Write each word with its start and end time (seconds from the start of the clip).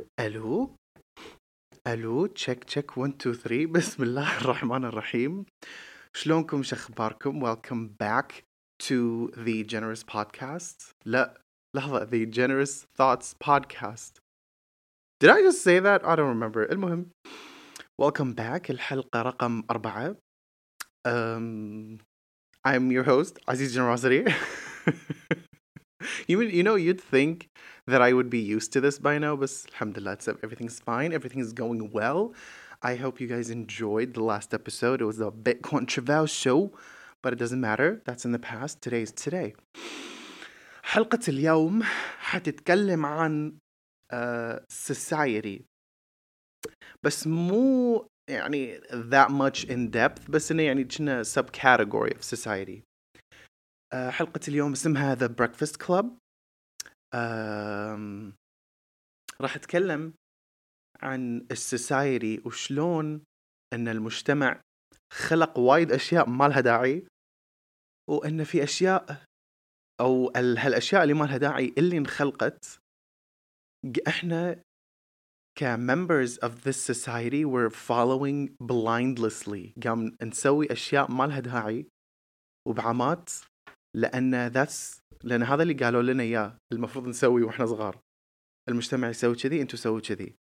ألو 0.00 0.76
ألو 1.86 2.26
تشيك 2.26 2.64
تشيك 2.64 2.98
1 2.98 3.14
2 3.20 3.36
3 3.36 3.66
بسم 3.66 4.02
الله 4.02 4.38
الرحمن 4.38 4.84
الرحيم 4.84 5.44
شلونكم 6.14 6.62
شخباركم 6.62 7.40
welcome 7.40 7.88
back 8.02 8.44
to 8.82 9.30
the 9.36 9.64
generous 9.64 10.02
podcast 10.02 10.92
لا 11.04 11.40
لحظة 11.76 12.04
the 12.06 12.26
generous 12.26 12.86
thoughts 12.98 13.34
podcast 13.34 14.20
did 15.20 15.30
I 15.30 15.42
just 15.42 15.62
say 15.62 15.78
that 15.78 16.04
I 16.04 16.16
don't 16.16 16.38
remember 16.40 16.72
المهم 16.72 17.10
welcome 18.02 18.34
back 18.34 18.70
الحلقة 18.70 19.22
رقم 19.22 19.62
أربعة 19.70 20.16
um, 21.08 21.98
I'm 22.64 22.90
your 22.90 23.04
host 23.04 23.38
Aziz 23.48 23.74
Generosity 23.74 24.24
you 26.28 26.40
you 26.40 26.62
know 26.62 26.76
you'd 26.76 27.00
think 27.00 27.48
that 27.87 28.01
I 28.01 28.13
would 28.13 28.29
be 28.29 28.39
used 28.39 28.73
to 28.73 28.81
this 28.81 28.99
by 28.99 29.17
now, 29.17 29.35
but 29.35 29.51
alhamdulillah, 29.73 30.13
it's, 30.13 30.27
everything's 30.27 30.79
fine. 30.79 31.13
Everything's 31.13 31.53
going 31.53 31.91
well. 31.91 32.33
I 32.81 32.95
hope 32.95 33.19
you 33.19 33.27
guys 33.27 33.49
enjoyed 33.49 34.13
the 34.13 34.23
last 34.23 34.53
episode. 34.53 35.01
It 35.01 35.05
was 35.05 35.19
a 35.19 35.31
bit 35.31 35.61
controversial, 35.63 36.73
but 37.23 37.33
it 37.33 37.39
doesn't 37.39 37.61
matter. 37.61 38.01
That's 38.05 38.23
in 38.25 38.31
the 38.31 38.39
past. 38.39 38.81
Today 38.81 39.01
is 39.01 39.11
today. 39.11 39.53
حلقة 40.83 41.19
اليوم 41.27 41.83
حتتكلم 42.19 43.05
عن 43.05 43.57
uh, 44.13 44.59
society 44.69 45.61
بس 47.03 47.27
مو 47.27 48.07
يعني 48.29 48.79
that 48.91 49.29
much 49.29 49.65
in 49.65 49.91
depth 49.91 50.29
بس 50.29 50.51
انه 50.51 50.63
يعني 50.63 50.83
كنا 50.83 51.23
subcategory 51.23 52.11
of 52.11 52.23
society 52.35 52.81
uh, 53.93 54.09
حلقة 54.09 54.39
اليوم 54.47 54.71
اسمها 54.71 55.15
The 55.15 55.29
Breakfast 55.29 55.85
Club 55.85 56.05
um, 57.14 58.32
راح 59.40 59.56
أتكلم 59.56 60.14
عن 61.02 61.46
السوسايتي 61.50 62.42
وشلون 62.44 63.24
إن 63.72 63.88
المجتمع 63.88 64.60
خلق 65.12 65.58
وايد 65.58 65.92
أشياء 65.92 66.28
ما 66.28 66.48
لها 66.48 66.60
داعي 66.60 67.06
وإن 68.10 68.44
في 68.44 68.62
أشياء 68.62 69.24
أو 70.00 70.32
هالأشياء 70.36 71.02
اللي 71.02 71.14
ما 71.14 71.24
لها 71.24 71.36
داعي 71.36 71.74
اللي 71.78 71.98
انخلقت 71.98 72.78
إحنا 74.08 74.62
كممبرز 75.58 76.38
of 76.38 76.64
this 76.64 76.76
society 76.76 77.44
we're 77.44 77.70
following 77.70 78.56
blindlessly. 78.62 79.82
قام 79.84 80.16
نسوي 80.22 80.72
أشياء 80.72 81.10
ما 81.10 81.24
لها 81.24 81.40
داعي 81.40 81.86
وبعمات 82.68 83.30
لأن 83.96 84.52
that's 84.52 85.01
لأن 85.24 85.42
هذا 85.42 85.62
اللي 85.62 85.74
قالوا 85.74 86.02
لنا 86.02 86.22
إياه 86.22 86.56
المفروض 86.72 87.06
نسوي 87.08 87.42
وإحنا 87.42 87.66
صغار. 87.66 87.98
المجتمع 88.68 89.08
يسوي 89.08 89.34
كذي 89.34 89.62
أنتم 89.62 89.76
سووا 89.76 90.00
كذي. 90.00 90.34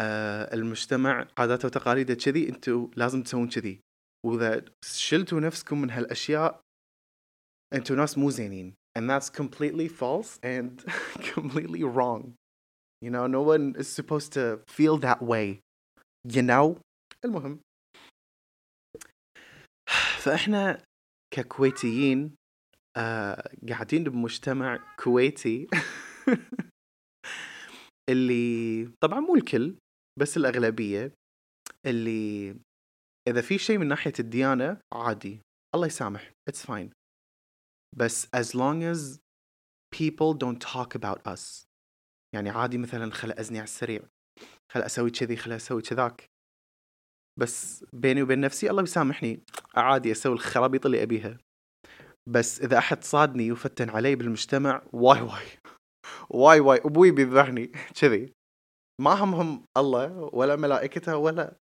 آه 0.00 0.54
المجتمع 0.54 1.28
عاداته 1.38 1.66
وتقاليده 1.66 2.14
كذي 2.14 2.48
أنتم 2.48 2.90
لازم 2.96 3.22
تسوون 3.22 3.48
كذي. 3.48 3.80
وإذا 4.26 4.64
شلتوا 4.84 5.40
نفسكم 5.40 5.82
من 5.82 5.90
هالأشياء 5.90 6.60
أنتم 7.74 7.96
ناس 7.96 8.18
مو 8.18 8.30
زينين. 8.30 8.74
And 8.98 9.10
that's 9.10 9.28
completely 9.28 9.88
false 9.88 10.38
and 10.42 10.84
completely 11.34 11.84
wrong. 11.84 12.34
You 13.02 13.10
know 13.10 13.26
no 13.26 13.42
one 13.42 13.74
is 13.78 13.88
supposed 13.88 14.32
to 14.32 14.60
feel 14.66 14.96
that 14.98 15.22
way. 15.22 15.60
You 16.24 16.42
know? 16.42 16.80
المهم. 17.24 17.60
فإحنا 20.24 20.82
ككويتيين 21.30 22.34
آه 22.96 23.50
قاعدين 23.68 24.04
بمجتمع 24.04 24.94
كويتي 25.04 25.66
اللي 28.10 28.86
طبعا 29.00 29.20
مو 29.20 29.34
الكل 29.34 29.76
بس 30.18 30.36
الأغلبية 30.36 31.12
اللي 31.86 32.56
إذا 33.28 33.40
في 33.40 33.58
شيء 33.58 33.78
من 33.78 33.88
ناحية 33.88 34.12
الديانة 34.20 34.80
عادي 34.94 35.40
الله 35.74 35.86
يسامح 35.86 36.32
it's 36.50 36.62
fine. 36.62 36.90
بس 37.96 38.26
as 38.26 38.54
long 38.54 38.82
as 38.82 39.18
people 39.96 40.34
don't 40.34 40.60
talk 40.60 40.94
about 40.94 41.34
us. 41.34 41.66
يعني 42.34 42.50
عادي 42.50 42.78
مثلا 42.78 43.10
خل 43.10 43.32
أزني 43.32 43.58
على 43.58 43.64
السريع 43.64 44.02
خل 44.72 44.80
أسوي 44.80 45.10
كذي 45.10 45.36
خل 45.36 45.52
أسوي 45.52 45.82
كذاك. 45.82 46.26
بس 47.38 47.84
بيني 47.92 48.22
وبين 48.22 48.40
نفسي 48.40 48.70
الله 48.70 48.82
يسامحني 48.82 49.42
عادي 49.74 50.12
أسوي 50.12 50.32
الخرابيط 50.32 50.86
اللي 50.86 51.02
أبيها. 51.02 51.38
بس 52.28 52.60
إذا 52.60 52.78
أحد 52.78 53.04
صادني 53.04 53.52
وفتن 53.52 53.90
علي 53.90 54.16
بالمجتمع 54.16 54.82
واي 54.92 55.20
واي. 55.20 55.46
واي 56.30 56.60
واي. 56.60 56.78
أبوي 56.78 57.10
بيذبحني. 57.10 57.66
كذي. 58.00 58.32
ما 59.00 59.10
همهم 59.10 59.64
الله 59.76 60.30
ولا 60.32 60.56
ملائكته 60.56 61.16
ولا 61.16 61.56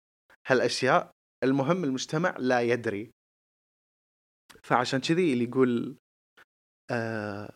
هالأشياء. 0.47 1.11
المهم 1.43 1.83
المجتمع 1.83 2.35
لا 2.39 2.61
يدري. 2.61 3.11
فعشان 4.63 4.99
كذي 4.99 5.33
اللي 5.33 5.43
يقول 5.43 5.97
آه 6.91 7.55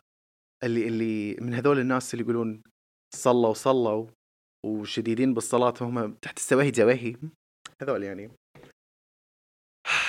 اللي 0.64 0.88
اللي 0.88 1.36
من 1.42 1.54
هذول 1.54 1.80
الناس 1.80 2.14
اللي 2.14 2.24
يقولون 2.24 2.62
صلوا 3.16 3.54
صلوا 3.54 4.08
وشديدين 4.66 5.34
بالصلاة 5.34 5.74
وهم 5.82 6.14
تحت 6.14 6.38
السواهي 6.38 6.72
جواهي. 6.72 7.16
هذول 7.82 8.04
يعني. 8.04 8.32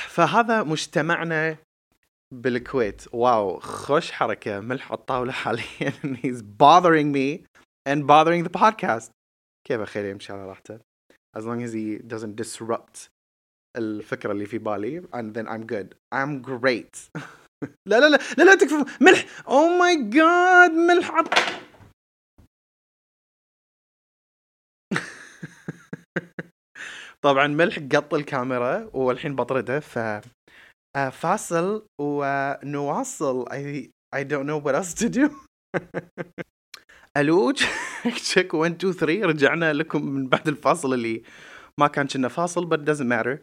فهذا 0.08 0.62
مجتمعنا 0.62 1.56
بالكويت. 2.34 3.14
واو 3.14 3.60
خوش 3.60 4.12
حركة 4.12 4.60
ملح 4.60 4.92
على 4.92 4.98
الطاولة 4.98 5.32
حاليا. 5.32 5.92
He's 6.24 6.42
bothering 6.42 7.12
me 7.12 7.44
and 7.88 8.06
bothering 8.06 8.44
the 8.44 8.50
podcast. 8.60 9.10
كيف 9.66 9.80
أخير 9.80 10.04
يمشي 10.04 10.32
على 10.32 10.46
راحته؟ 10.46 10.78
As 11.38 11.42
long 11.44 11.62
as 11.62 11.72
he 11.72 11.98
doesn't 11.98 12.36
disrupt 12.36 13.08
الفكرة 13.76 14.32
اللي 14.32 14.46
في 14.46 14.58
بالي 14.58 15.00
and 15.00 15.34
then 15.34 15.46
I'm 15.48 15.66
good. 15.66 15.94
I'm 16.14 16.42
great. 16.42 17.10
لا 17.88 18.00
لا 18.00 18.08
لا 18.08 18.18
لا 18.38 18.42
لا 18.44 18.54
تكفى. 18.54 18.84
ملح! 19.00 19.26
Oh 19.46 19.70
my 19.82 19.96
god 20.14 20.70
ملح! 20.70 21.10
عط... 21.10 21.28
طبعا 27.24 27.46
ملح 27.46 27.78
قط 27.78 28.14
الكاميرا 28.14 28.90
والحين 28.94 29.36
بطرده 29.36 29.80
ف 29.80 29.98
فاصل 30.96 31.86
ونواصل. 32.00 33.44
I 33.48 33.88
I 34.16 34.24
don't 34.24 34.46
know 34.46 34.58
what 34.58 34.74
else 34.74 34.94
to 34.94 35.08
do. 35.08 35.30
ألو 37.16 37.50
تشيك 38.16 38.54
1 38.54 38.84
2 38.84 38.92
3 38.92 39.26
رجعنا 39.26 39.72
لكم 39.72 40.06
من 40.06 40.28
بعد 40.28 40.48
الفاصل 40.48 40.94
اللي 40.94 41.22
ما 41.80 41.86
كان 41.86 42.06
كنا 42.06 42.28
فاصل 42.28 42.68
but 42.70 42.80
doesn't 42.80 43.06
matter. 43.08 43.38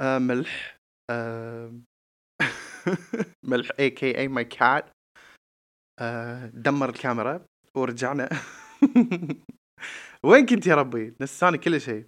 uh, 0.00 0.18
ملح. 0.18 0.76
uh, 1.12 1.70
ملح 3.50 3.68
aka 3.70 4.28
my 4.28 4.44
cat. 4.44 4.84
uh, 6.00 6.50
دمر 6.54 6.88
الكاميرا 6.88 7.46
ورجعنا. 7.76 8.28
وين 10.26 10.46
كنت 10.46 10.66
يا 10.66 10.74
ربي؟ 10.74 11.14
نساني 11.20 11.58
كل 11.58 11.80
شيء. 11.80 12.06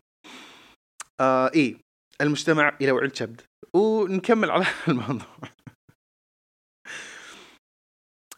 آه 1.21 1.51
إيه. 1.55 1.86
المجتمع 2.21 2.77
يلوع 2.81 3.03
الكبد 3.03 3.41
ونكمل 3.75 4.51
على 4.51 4.67
الموضوع 4.89 5.27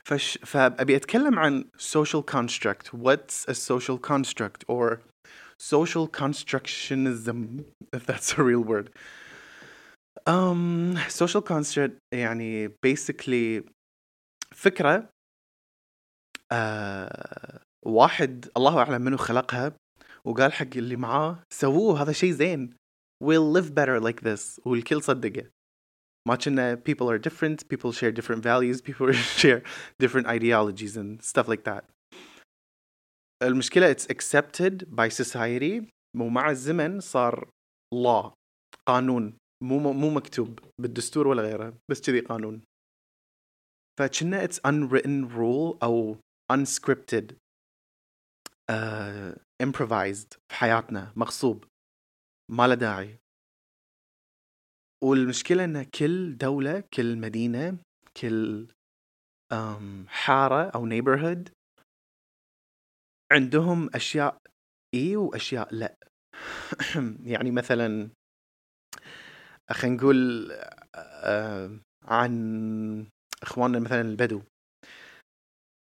فش 0.04 0.38
فابي 0.38 0.96
اتكلم 0.96 1.38
عن 1.38 1.64
social 1.78 2.22
construct 2.22 2.94
what's 2.94 3.44
a 3.48 3.54
social 3.54 3.98
construct 3.98 4.64
or 4.68 5.00
social 5.58 6.06
constructionism 6.08 7.64
if 7.96 8.06
that's 8.06 8.38
a 8.38 8.42
real 8.42 8.64
word 8.72 8.88
um 10.26 10.96
social 11.08 11.42
construct 11.42 11.98
يعني 12.14 12.68
basically 12.68 13.62
فكرة 14.54 15.08
uh, 16.52 17.58
واحد 17.86 18.48
الله 18.56 18.78
اعلم 18.78 19.02
منو 19.02 19.16
خلقها 19.16 19.72
وقال 20.24 20.52
حق 20.52 20.76
اللي 20.76 20.96
معاه 20.96 21.38
سووه 21.52 22.02
هذا 22.02 22.12
شيء 22.12 22.30
زين 22.30 22.74
we'll 23.23 23.51
live 23.51 23.73
better 23.73 23.99
like 23.99 24.21
this 24.21 24.59
والكل 24.65 25.03
صدقه 25.03 25.49
ما 26.27 26.35
كنا 26.35 26.75
people 26.75 27.09
are 27.09 27.17
different 27.17 27.67
people 27.69 27.91
share 27.91 28.11
different 28.11 28.43
values 28.43 28.81
people 28.81 29.11
share 29.41 29.63
different 29.99 30.27
ideologies 30.27 30.97
and 30.97 31.21
stuff 31.21 31.47
like 31.47 31.63
that 31.63 31.83
المشكلة 33.43 33.93
it's 33.93 34.05
accepted 34.05 34.85
by 34.95 35.09
society 35.09 35.89
ومع 36.17 36.49
الزمن 36.49 36.99
صار 36.99 37.49
law 37.95 38.33
قانون 38.87 39.37
مو 39.63 39.93
مو 39.93 40.09
مكتوب 40.09 40.59
بالدستور 40.81 41.27
ولا 41.27 41.41
غيره 41.41 41.77
بس 41.91 42.01
كذي 42.01 42.19
قانون 42.19 42.61
فكنا 43.99 44.47
it's 44.47 44.59
unwritten 44.67 45.29
rule 45.35 45.77
أو 45.83 46.17
unscripted 46.53 47.33
uh, 48.71 49.35
improvised 49.63 50.37
في 50.49 50.55
حياتنا 50.55 51.13
مغصوب 51.15 51.65
ما 52.50 52.66
له 52.66 52.74
داعي. 52.74 53.18
والمشكلة 55.04 55.64
إن 55.64 55.82
كل 55.82 56.36
دولة 56.36 56.80
كل 56.94 57.18
مدينة 57.18 57.78
كل 58.16 58.68
حارة 60.08 60.70
أو 60.70 60.88
neighborhood 60.88 61.50
عندهم 63.32 63.90
أشياء 63.94 64.38
إي 64.94 65.16
وأشياء 65.16 65.74
لا. 65.74 65.96
يعني 67.32 67.50
مثلا 67.50 68.10
خلينا 69.70 69.96
نقول 69.96 70.48
آه 70.94 71.80
عن 72.04 73.06
إخواننا 73.42 73.78
مثلا 73.78 74.00
البدو. 74.00 74.42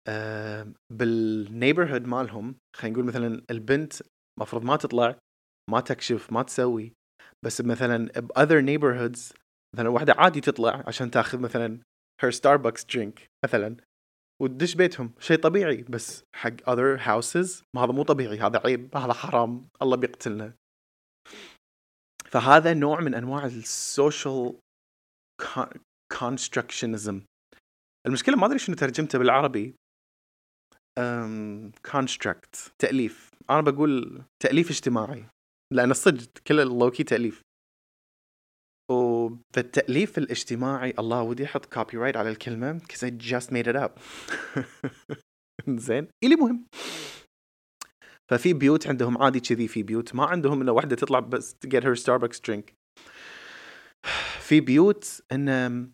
آه 0.08 0.72
بالنيبرهود 0.90 2.02
مالهم 2.06 2.54
خلينا 2.76 2.94
نقول 2.94 3.06
مثلا 3.06 3.42
البنت 3.50 3.92
مفروض 4.40 4.64
ما 4.64 4.76
تطلع 4.76 5.18
ما 5.70 5.80
تكشف 5.80 6.32
ما 6.32 6.42
تسوي. 6.42 6.92
بس 7.44 7.60
مثلا 7.60 8.20
ب 8.20 8.32
other 8.32 8.62
neighborhoods 8.66 9.36
مثلا 9.74 9.88
واحدة 9.88 10.14
عادي 10.18 10.40
تطلع 10.40 10.84
عشان 10.86 11.10
تاخذ 11.10 11.38
مثلا 11.40 11.80
her 12.24 12.30
Starbucks 12.30 12.84
drink 12.96 13.20
مثلا 13.44 13.76
وتدش 14.42 14.74
بيتهم. 14.74 15.12
شيء 15.18 15.38
طبيعي 15.38 15.76
بس 15.82 16.24
حق 16.36 16.56
other 16.56 17.00
houses 17.00 17.62
ما 17.76 17.84
هذا 17.84 17.92
مو 17.92 18.02
طبيعي 18.02 18.38
هذا 18.38 18.60
عيب 18.64 18.96
هذا 18.96 19.12
حرام 19.12 19.68
الله 19.82 19.96
بيقتلنا. 19.96 20.54
فهذا 22.26 22.74
نوع 22.74 23.00
من 23.00 23.14
أنواع 23.14 23.44
السوشيال 23.44 24.58
constructionism. 26.14 27.14
المشكلة 28.06 28.36
ما 28.36 28.46
أدري 28.46 28.58
شنو 28.58 28.76
ترجمته 28.76 29.18
بالعربي. 29.18 29.74
construct 31.88 32.70
تأليف. 32.78 33.30
أنا 33.50 33.60
بقول 33.60 34.22
تأليف 34.42 34.70
اجتماعي. 34.70 35.24
لأن 35.72 35.90
الصدق 35.90 36.38
كله 36.46 36.60
لوكي 36.60 37.04
تأليف. 37.04 37.42
وفالتأليف 38.90 40.18
الاجتماعي 40.18 40.94
الله 40.98 41.22
ودي 41.22 41.44
أحط 41.44 41.66
copyright 41.66 42.16
على 42.16 42.30
الكلمة 42.30 42.78
because 42.78 43.02
I 43.04 43.10
just 43.10 43.50
made 43.50 43.66
it 43.66 43.90
زين؟ 45.86 46.08
اللي 46.24 46.36
مهم. 46.36 46.66
ففي 48.30 48.52
بيوت 48.52 48.86
عندهم 48.86 49.22
عادي 49.22 49.40
كذي 49.40 49.68
في 49.68 49.82
بيوت 49.82 50.14
ما 50.14 50.24
عندهم 50.24 50.60
انه 50.60 50.72
واحدة 50.72 50.96
تطلع 50.96 51.20
بس 51.20 51.56
get 51.66 51.80
her 51.80 52.02
Starbucks 52.02 52.38
drink. 52.50 52.72
في 54.40 54.60
بيوت 54.60 55.22
إن 55.32 55.92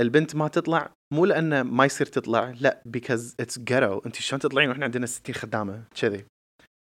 البنت 0.00 0.36
ما 0.36 0.48
تطلع 0.48 0.92
مو 1.14 1.24
لأنه 1.24 1.62
ما 1.62 1.84
يصير 1.84 2.06
تطلع 2.06 2.54
لأ 2.60 2.82
because 2.96 3.34
it's 3.42 3.58
ghetto. 3.58 4.06
أنت 4.06 4.16
شلون 4.16 4.40
تطلعين 4.40 4.68
وإحنا 4.68 4.84
عندنا 4.84 5.06
60 5.06 5.34
خدامة؟ 5.34 5.84
كذي. 6.00 6.24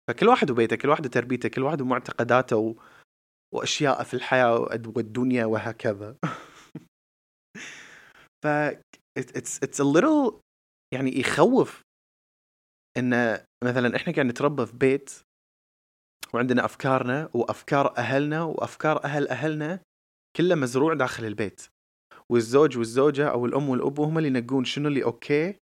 فكل 0.10 0.28
واحد 0.28 0.52
وبيته 0.52 0.76
كل 0.76 0.90
واحد 0.90 1.06
وتربيته 1.06 1.50
كل 1.50 1.62
واحد 1.62 1.82
ومعتقداته 1.82 2.58
و... 2.58 2.76
واشياء 3.54 4.04
في 4.04 4.14
الحياة 4.14 4.60
والدنيا 4.96 5.46
وهكذا. 5.46 6.18
ف 8.44 8.48
it's 9.20 9.60
it's 9.66 9.80
a 9.80 9.84
little 9.84 10.34
يعني 10.94 11.20
يخوف 11.20 11.82
إن 12.98 13.38
مثلا 13.64 13.96
إحنا 13.96 14.14
قاعد 14.14 14.26
نتربى 14.26 14.66
في 14.66 14.78
بيت 14.78 15.12
وعندنا 16.34 16.66
أفكارنا 16.66 17.30
وأفكار 17.34 17.98
أهلنا 17.98 18.44
وأفكار 18.44 19.04
أهل 19.04 19.28
أهلنا 19.28 19.80
كله 20.38 20.56
مزروع 20.56 20.94
داخل 20.94 21.26
البيت. 21.26 21.62
والزوج 22.32 22.78
والزوجة 22.78 23.30
أو 23.30 23.46
الأم 23.46 23.70
والأب 23.70 24.00
هم 24.00 24.18
اللي 24.18 24.30
ينقون 24.30 24.66
شنو 24.66 24.88
اللي 24.88 25.04
أوكي 25.04 25.56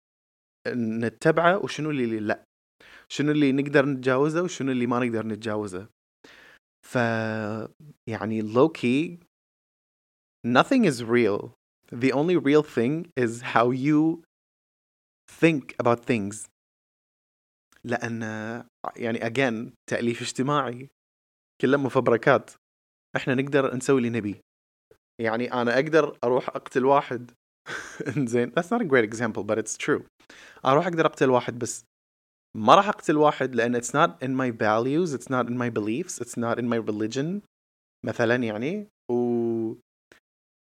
نتبعه 0.76 1.64
وشنو 1.64 1.90
اللي 1.90 2.20
لا. 2.20 2.44
شنو 3.12 3.32
اللي 3.32 3.53
نقدر 3.53 3.87
نتجاوزه 3.87 4.43
وشنو 4.43 4.73
اللي 4.73 4.87
ما 4.87 4.99
نقدر 4.99 5.26
نتجاوزه. 5.26 5.88
ف 6.87 6.94
يعني 8.06 8.43
key 8.79 9.19
nothing 10.47 10.85
is 10.85 11.03
real. 11.03 11.55
The 11.93 12.12
only 12.12 12.37
real 12.37 12.62
thing 12.62 13.12
is 13.17 13.43
how 13.55 13.70
you 13.70 14.23
think 15.29 15.75
about 15.82 16.05
things. 16.05 16.49
لأن 17.85 18.23
يعني 18.97 19.19
again 19.19 19.73
تأليف 19.91 20.23
اجتماعي. 20.23 20.88
كله 21.61 21.76
مفبركات. 21.76 22.50
إحنا 23.17 23.35
نقدر 23.35 23.76
نسوي 23.76 23.99
اللي 23.99 24.11
نبي. 24.11 24.41
يعني 25.20 25.53
أنا 25.53 25.75
أقدر 25.75 26.19
أروح 26.25 26.49
أقتل 26.49 26.85
واحد. 26.85 27.31
زين 28.32 28.53
that's 28.53 28.70
not 28.70 28.81
a 28.81 28.85
great 28.85 29.05
example 29.05 29.43
but 29.44 29.58
it's 29.58 29.76
true. 29.76 30.03
أروح 30.64 30.87
أقدر 30.87 31.06
أقتل 31.06 31.31
واحد 31.31 31.58
بس. 31.58 31.85
ما 32.56 32.75
راح 32.75 32.88
اقتل 32.88 33.17
واحد 33.17 33.55
لأن 33.55 33.81
it's 33.81 33.93
not 33.93 34.23
in 34.23 34.31
my 34.31 34.50
values 34.50 35.14
it's 35.14 35.29
not 35.31 35.47
in 35.49 35.56
my 35.58 35.70
beliefs 35.70 36.20
it's 36.20 36.37
not 36.37 36.58
in 36.58 36.69
my 36.69 36.79
religion 36.79 37.43
مثلا 38.06 38.35
يعني 38.35 38.88
و 39.11 39.75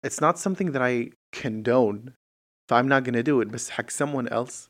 it's 0.07 0.21
not 0.21 0.37
something 0.37 0.71
that 0.71 0.81
I 0.81 1.11
condone 1.31 2.13
so 2.67 2.75
I'm 2.75 2.87
not 2.87 3.03
gonna 3.03 3.23
do 3.23 3.41
it 3.41 3.47
بس 3.47 3.69
حق 3.69 3.89
someone 3.89 4.27
else 4.27 4.67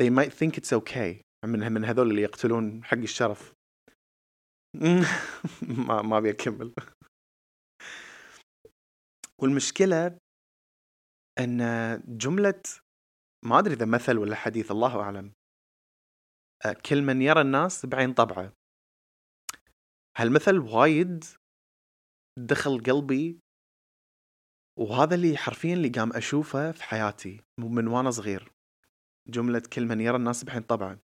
they 0.00 0.10
might 0.10 0.32
think 0.32 0.58
it's 0.58 0.72
okay 0.72 1.22
من 1.44 1.72
من 1.72 1.84
هذول 1.84 2.10
اللي 2.10 2.22
يقتلون 2.22 2.84
حق 2.84 2.98
الشرف 2.98 3.52
ما 5.88 6.02
ما 6.02 6.18
ابي 6.18 6.30
اكمل 6.30 6.72
والمشكلة 9.40 10.18
ان 11.38 11.60
جمله 12.08 12.62
ما 13.44 13.58
ادري 13.58 13.74
اذا 13.74 13.86
مثل 13.86 14.18
ولا 14.18 14.36
حديث 14.36 14.70
الله 14.70 15.00
اعلم 15.00 15.26
آه، 15.26 15.45
كل 16.86 17.02
من 17.02 17.22
يرى 17.22 17.40
الناس 17.40 17.86
بعين 17.86 18.14
طبعه. 18.14 18.52
هالمثل 20.16 20.58
وايد 20.58 21.24
دخل 22.38 22.82
قلبي 22.82 23.40
وهذا 24.78 25.14
اللي 25.14 25.36
حرفيا 25.36 25.74
اللي 25.74 25.88
قام 25.88 26.12
أشوفه 26.12 26.72
في 26.72 26.82
حياتي 26.82 27.40
من 27.60 27.86
وأنا 27.88 28.10
صغير. 28.10 28.52
جملة 29.28 29.62
كل 29.72 29.86
من 29.86 30.00
يرى 30.00 30.16
الناس 30.16 30.44
بعين 30.44 30.62
طبعه. 30.62 30.98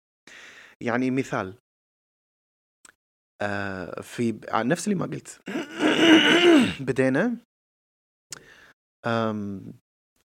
يعني 0.81 1.11
مثال 1.11 1.59
آه 3.43 4.01
في 4.01 4.41
نفس 4.55 4.89
اللي 4.89 4.99
ما 4.99 5.07
قلت. 5.07 5.41
بدينا 6.87 7.37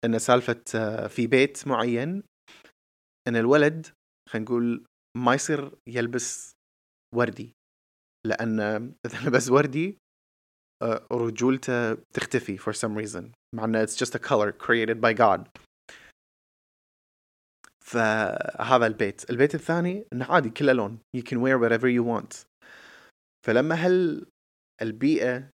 إن 0.04 0.18
سالفة 0.18 0.64
آه، 0.74 1.06
في 1.06 1.26
بيت 1.26 1.68
معين 1.68 2.22
إن 3.28 3.36
الولد 3.36 3.86
خلينا 4.28 4.44
نقول 4.44 4.86
ما 5.16 5.34
يصير 5.34 5.78
يلبس 5.86 6.52
وردي 7.14 7.52
لأن 8.26 8.60
إذا 9.06 9.18
لبس 9.28 9.50
وردي 9.50 9.98
آه، 10.82 11.06
رجولته 11.12 11.94
تختفي 11.94 12.58
for 12.58 12.72
some 12.72 12.96
reason 13.02 13.32
مع 13.54 13.64
إنه 13.64 13.86
it's 13.86 13.96
just 13.96 14.14
a 14.14 14.18
color 14.18 14.52
created 14.52 15.00
by 15.00 15.12
God. 15.12 15.48
فهذا 17.84 18.86
البيت. 18.86 19.30
البيت 19.30 19.54
الثاني 19.54 20.06
إنه 20.12 20.24
عادي 20.24 20.50
كله 20.50 20.72
لون. 20.72 20.98
You 21.16 21.22
can 21.22 21.40
wear 21.40 21.58
whatever 21.58 21.86
you 21.86 22.02
want. 22.02 22.46
فلما 23.46 23.74
هل 23.74 24.26
البيئة 24.82 25.50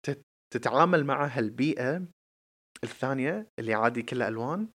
تتعامل 0.54 1.04
مع 1.04 1.26
هالبيئة 1.26 2.06
الثانية 2.84 3.48
اللي 3.58 3.74
عادي 3.74 4.02
كلها 4.02 4.28
ألوان 4.28 4.68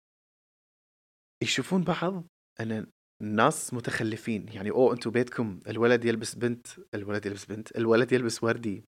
يشوفون 1.44 1.84
بعض 1.84 2.24
أن 2.60 2.88
الناس 3.22 3.74
متخلفين. 3.74 4.48
يعني 4.48 4.72
أوه 4.72 4.94
أنتم 4.94 5.12
بيتكم 5.12 5.60
الولد 5.68 6.06
يلبس 6.06 6.36
بنت 6.36 6.68
الولد 6.94 7.26
يلبس 7.26 7.46
بنت 7.46 7.78
الولد 7.78 8.12
يلبس 8.12 8.44
وردي. 8.44 8.84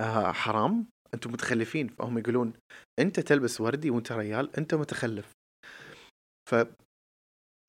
آه 0.00 0.32
حرام. 0.32 0.86
أنتم 1.14 1.32
متخلفين. 1.32 1.88
فهم 1.88 2.18
يقولون 2.18 2.52
أنت 2.98 3.20
تلبس 3.20 3.60
وردي 3.60 3.90
وأنت 3.90 4.12
ريال 4.12 4.56
أنت 4.56 4.74
متخلف. 4.74 5.32
ف 6.50 6.54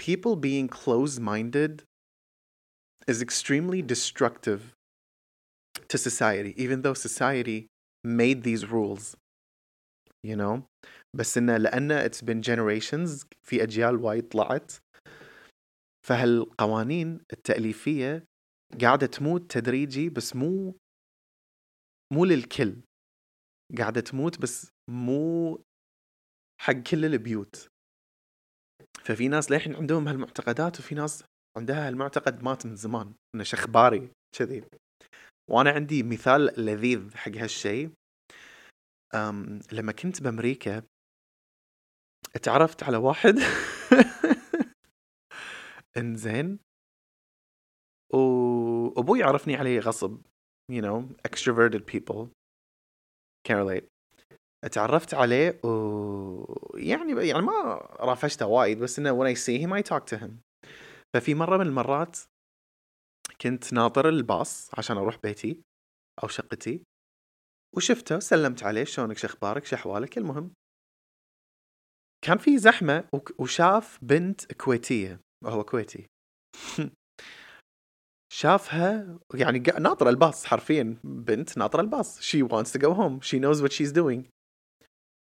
people 0.02 0.36
being 0.36 0.68
closed-minded 0.70 1.84
is 3.12 3.22
extremely 3.22 3.82
destructive 3.82 4.62
to 5.90 5.98
society 5.98 6.54
even 6.64 6.82
though 6.84 6.94
society 6.94 7.68
made 8.04 8.44
these 8.44 8.66
rules. 8.66 9.16
You 10.24 10.36
know? 10.36 10.64
بس 11.16 11.38
إنه 11.38 11.58
لأنه 11.58 12.08
it's 12.08 12.22
been 12.22 12.42
generations 12.42 13.26
في 13.44 13.64
أجيال 13.64 13.96
وايد 13.96 14.28
طلعت 14.30 14.72
فهالقوانين 16.10 17.20
التأليفية 17.34 18.26
قاعدة 18.82 19.08
تموت 19.08 19.52
تدريجي 19.52 20.10
بس 20.10 20.36
مو 20.36 20.76
مو 22.14 22.26
للكل. 22.26 22.82
قاعدة 23.78 24.02
تموت 24.02 24.42
بس 24.42 24.72
مو 24.90 25.64
حق 26.62 26.74
كل 26.74 27.06
البيوت. 27.06 27.68
ففي 29.04 29.28
ناس 29.28 29.52
للحين 29.52 29.76
عندهم 29.76 30.08
هالمعتقدات 30.08 30.80
وفي 30.80 30.96
ناس 30.96 31.24
عندها 31.58 31.88
هالمعتقد 31.88 32.44
مات 32.44 32.66
من 32.66 32.76
زمان 32.76 33.14
إنه 33.36 33.44
شخباري 33.44 34.12
كذي. 34.38 34.64
وأنا 35.50 35.70
عندي 35.70 36.04
مثال 36.04 36.66
لذيذ 36.66 37.16
حق 37.18 37.32
هالشيء. 37.36 37.92
لما 39.72 39.92
كنت 39.92 40.24
بأمريكا 40.24 40.84
تعرفت 42.44 42.84
على 42.84 42.98
واحد 42.98 43.36
إنزين. 45.98 46.60
وأبوي 48.14 49.24
عرفني 49.24 49.56
عليه 49.56 49.80
غصب 49.80 50.22
you 50.72 50.82
know 50.82 51.04
extroverted 51.28 51.82
people. 51.86 52.28
Can 53.48 53.56
relate. 53.56 53.86
تعرفت 54.72 55.14
عليه 55.14 55.60
و 55.66 56.78
يعني 56.78 57.28
يعني 57.28 57.42
ما 57.46 57.74
رافشته 58.00 58.48
وايد 58.48 58.80
بس 58.80 59.00
إنه 59.00 59.20
when 59.20 59.36
I 59.36 59.40
see 59.40 59.60
him 59.66 59.74
I 59.74 59.82
talk 59.92 60.06
to 60.16 60.20
him. 60.22 60.32
ففي 61.14 61.36
مرة 61.36 61.58
من 61.58 61.68
المرات 61.68 62.18
كنت 63.42 63.74
ناطر 63.74 64.10
الباص 64.10 64.72
عشان 64.78 64.98
أروح 64.98 65.18
بيتي 65.24 65.62
أو 66.24 66.28
شقتي 66.28 66.84
وشفته 67.78 68.16
وسلمت 68.18 68.64
عليه 68.64 68.84
شلونك 68.84 69.18
شو 69.18 69.28
أخبارك 69.28 69.66
شو 69.66 69.76
أحوالك 69.76 70.18
المهم. 70.18 70.54
كان 72.26 72.38
في 72.38 72.58
زحمة 72.58 73.10
وك- 73.14 73.40
وشاف 73.40 74.00
بنت 74.02 74.54
كويتية. 74.54 75.20
وهو 75.46 75.64
كويتي. 75.64 76.08
شافها 78.34 79.20
يعني 79.34 79.60
ناطرة 79.60 80.10
الباص 80.10 80.46
حرفيا 80.46 80.98
بنت 81.04 81.58
ناطرة 81.58 81.82
الباص. 81.82 82.20
She 82.22 82.44
wants 82.44 82.72
to 82.72 82.80
go 82.80 82.94
home. 82.94 83.20
She 83.22 83.40
knows 83.40 83.62
what 83.62 83.72
she's 83.72 83.92
doing. 83.92 84.24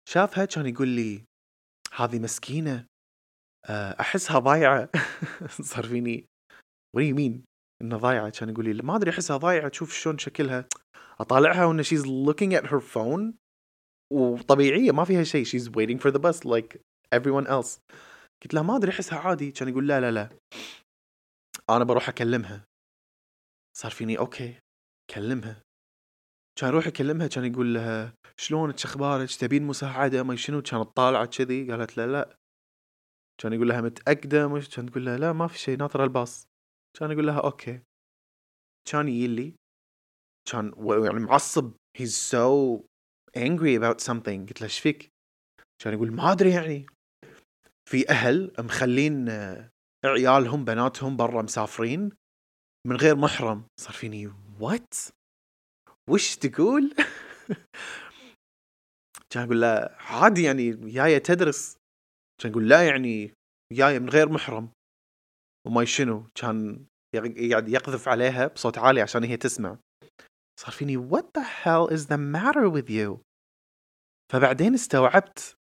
شافها 0.10 0.46
كان 0.46 0.66
يقول 0.66 0.88
لي 0.88 1.24
هذه 1.94 2.20
مسكينة 2.20 2.86
آه، 3.66 3.96
أحسها 4.00 4.40
ضايعة. 4.40 4.90
صار 5.72 5.86
فيني 5.86 6.26
what 6.98 7.02
do 7.02 7.06
you 7.06 7.16
mean 7.16 7.42
إنها 7.82 7.98
ضايعة. 7.98 8.30
كان 8.30 8.50
يقول 8.50 8.76
لي 8.76 8.84
ما 8.84 8.96
أدري 8.96 9.12
أحسها 9.12 9.38
ضايعة. 9.38 9.70
تشوف 9.70 9.94
شلون 9.94 10.18
شكلها. 10.18 10.66
أطالعها 11.20 11.66
وإن 11.66 11.84
she's 11.84 12.06
looking 12.06 12.54
at 12.54 12.68
her 12.68 12.80
phone. 12.80 13.34
وطبيعية 14.14 14.92
ما 14.92 15.04
فيها 15.04 15.24
شيء. 15.24 15.46
She's 15.46 15.70
waiting 15.70 16.00
for 16.00 16.12
the 16.12 16.20
bus 16.20 16.46
like 16.46 16.82
everyone 17.12 17.48
else. 17.48 17.80
قلت 18.44 18.54
له 18.54 18.62
ما 18.62 18.76
أدري 18.76 18.92
أحسها 18.92 19.20
عادي. 19.20 19.52
كان 19.52 19.70
يقول 19.70 19.88
لا 19.88 20.00
لا 20.02 20.12
لا. 20.12 20.30
أنا 21.70 21.84
بروح 21.84 22.10
أكلمها. 22.10 22.66
صار 23.78 23.92
فيني 23.92 24.18
أوكي 24.18 24.60
كلمها 25.16 25.62
كان 26.60 26.70
يروح 26.70 26.88
يكلمها 26.88 27.28
كان 27.28 27.46
يقول 27.46 27.74
لها 27.74 28.14
شلونك 28.38 28.86
أخبارك؟ 28.86 29.32
تبين 29.32 29.64
مساعدة 29.64 30.24
ما 30.24 30.36
شنو؟ 30.36 30.62
كانت 30.62 30.90
طالعة 30.96 31.26
كذي 31.26 31.72
قالت 31.72 31.98
له 31.98 32.06
لا. 32.06 32.38
كان 33.42 33.54
يقول 33.54 33.70
لها 33.70 33.82
متأكدة 33.82 34.48
مش 34.48 34.70
كان 34.70 34.92
تقول 34.92 35.06
لها 35.06 35.18
لا 35.18 35.34
ما 35.34 35.48
في 35.48 35.60
شيء 35.60 35.78
ناطره 35.78 36.04
الباص. 36.04 36.48
كان 37.00 37.12
يقول 37.12 37.28
لها 37.28 37.40
أوكي. 37.40 37.82
كان 38.92 39.08
يجي 39.08 39.56
كان 40.52 40.74
يعني 41.06 41.20
معصب. 41.20 41.74
He's 41.98 42.16
so 42.34 42.82
angry 43.38 43.76
about 43.80 44.00
something. 44.02 44.40
قلت 44.48 44.62
له 44.62 44.64
إيش 44.64 44.80
فيك؟ 44.80 45.10
كان 45.84 45.94
يقول 45.94 46.12
ما 46.12 46.32
أدري 46.32 46.52
يعني. 46.52 46.86
في 47.88 48.10
أهل 48.10 48.54
مخلين 48.60 49.30
آه، 49.30 49.70
عيالهم 50.06 50.66
بناتهم 50.66 51.18
برا 51.18 51.42
مسافرين 51.42 52.10
من 52.88 52.96
غير 52.96 53.16
محرم. 53.16 53.64
صار 53.80 53.94
فيني 53.94 54.34
وات 54.60 54.94
وش 56.10 56.36
تقول؟ 56.36 56.96
كان 59.30 59.44
أقول 59.44 59.62
له 59.62 59.96
عادي 60.00 60.44
يعني 60.44 60.72
جاية 60.72 61.18
تدرس. 61.18 61.78
كان 62.42 62.52
يقول 62.52 62.70
لا 62.70 62.88
يعني 62.88 63.34
جاية 63.74 64.00
من 64.00 64.10
غير 64.10 64.30
محرم. 64.30 64.70
وما 65.68 65.86
شنو 65.86 66.28
كان 66.36 66.86
يق- 67.16 67.38
يقعد 67.38 67.70
يقذف 67.70 68.08
عليها 68.08 68.48
بصوت 68.48 68.78
عالي 68.78 69.02
عشان 69.02 69.24
هي 69.24 69.38
تسمع. 69.38 69.78
صار 70.60 70.72
فيني 70.72 71.10
what 71.10 71.26
the 71.38 71.44
hell 71.64 71.98
is 71.98 72.02
the 72.08 72.18
matter 72.18 72.70
with 72.76 72.90
you 72.90 73.18
فبعدين 74.32 74.74
استوعبت 74.74 75.58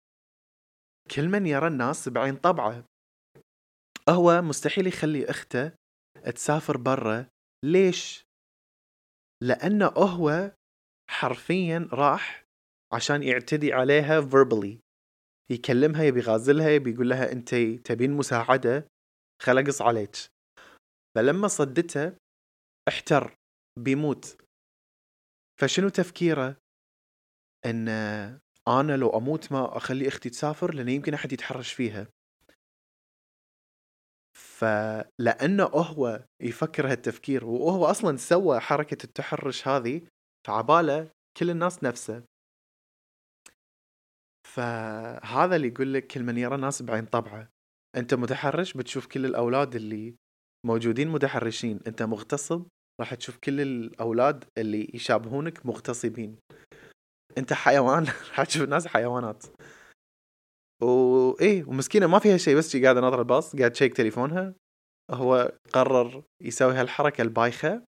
كل 1.11 1.29
من 1.29 1.47
يرى 1.47 1.67
الناس 1.67 2.09
بعين 2.09 2.37
طبعه. 2.37 2.85
هو 4.09 4.43
مستحيل 4.43 4.87
يخلي 4.87 5.31
أخته 5.31 5.73
تسافر 6.35 6.77
برا. 6.77 7.27
ليش؟ 7.65 8.25
لأنه 9.43 9.87
هو 9.87 10.53
حرفيا 11.11 11.89
راح 11.93 12.45
عشان 12.93 13.23
يعتدي 13.23 13.73
عليها 13.73 14.21
verbally. 14.21 14.79
يكلمها 15.51 16.03
يبي 16.03 16.21
يغازلها 16.21 16.71
يبي 16.71 16.91
يقول 16.91 17.09
لها 17.09 17.33
أنت 17.33 17.55
تبين 17.85 18.11
مساعدة 18.11 18.89
خل 19.43 19.59
أقص 19.59 19.83
عليك. 19.83 20.11
فلما 21.17 21.49
صدته 21.49 22.17
احتر 22.89 23.37
بيموت. 23.79 24.37
فشنو 25.61 25.89
تفكيره؟ 25.89 26.57
إن 27.67 27.89
أنا 28.69 28.97
لو 28.97 29.09
أموت 29.11 29.53
ما 29.53 29.77
أخلي 29.77 30.09
أختي 30.09 30.31
تسافر 30.31 30.75
لأن 30.75 30.89
يمكن 30.89 31.15
أحد 31.15 31.33
يتحرش 31.33 31.73
فيها. 31.73 32.07
فلانه 34.39 35.65
هو 35.65 36.25
يفكر 36.43 36.93
هالتفكير 36.93 37.45
وهو 37.45 37.85
أصلا 37.85 38.17
سوى 38.17 38.61
حركة 38.61 39.05
التحرش 39.05 39.69
هذه 39.69 40.03
فعباله 40.47 41.11
كل 41.39 41.51
الناس 41.51 41.85
نفسه. 41.85 42.25
فهذا 44.49 45.57
اللي 45.57 45.69
يقول 45.69 45.95
لك 45.95 46.07
كل 46.07 46.23
من 46.23 46.39
يرى 46.39 46.55
الناس 46.55 46.83
بعين 46.83 47.05
طبعه. 47.07 47.49
أنت 47.97 48.15
متحرش 48.15 48.73
بتشوف 48.73 49.07
كل 49.07 49.27
الأولاد 49.27 49.75
اللي 49.75 50.17
موجودين 50.67 51.09
متحرشين. 51.09 51.81
أنت 51.87 52.03
مغتصب 52.03 52.67
راح 53.01 53.15
تشوف 53.15 53.37
كل 53.39 53.61
الأولاد 53.61 54.45
اللي 54.59 54.91
يشابهونك 54.95 55.67
مغتصبين. 55.67 56.37
انت 57.39 57.53
حيوان؟ 57.53 58.05
راح 58.31 58.45
تشوف 58.45 58.63
الناس 58.63 58.87
حيوانات. 58.87 59.45
وإيه 60.83 61.65
ومسكينة 61.65 62.07
ما 62.07 62.19
فيها 62.19 62.37
شيء 62.37 62.57
بس 62.57 62.71
شي 62.71 62.83
قاعدة 62.83 63.01
ناظره 63.01 63.21
الباص 63.21 63.57
قاعد 63.57 63.73
تشيك 63.73 63.97
تليفونها. 63.97 64.55
هو 65.11 65.53
قرر 65.73 66.25
يسوي 66.43 66.75
هالحركة 66.75 67.23
البايخة 67.23 67.85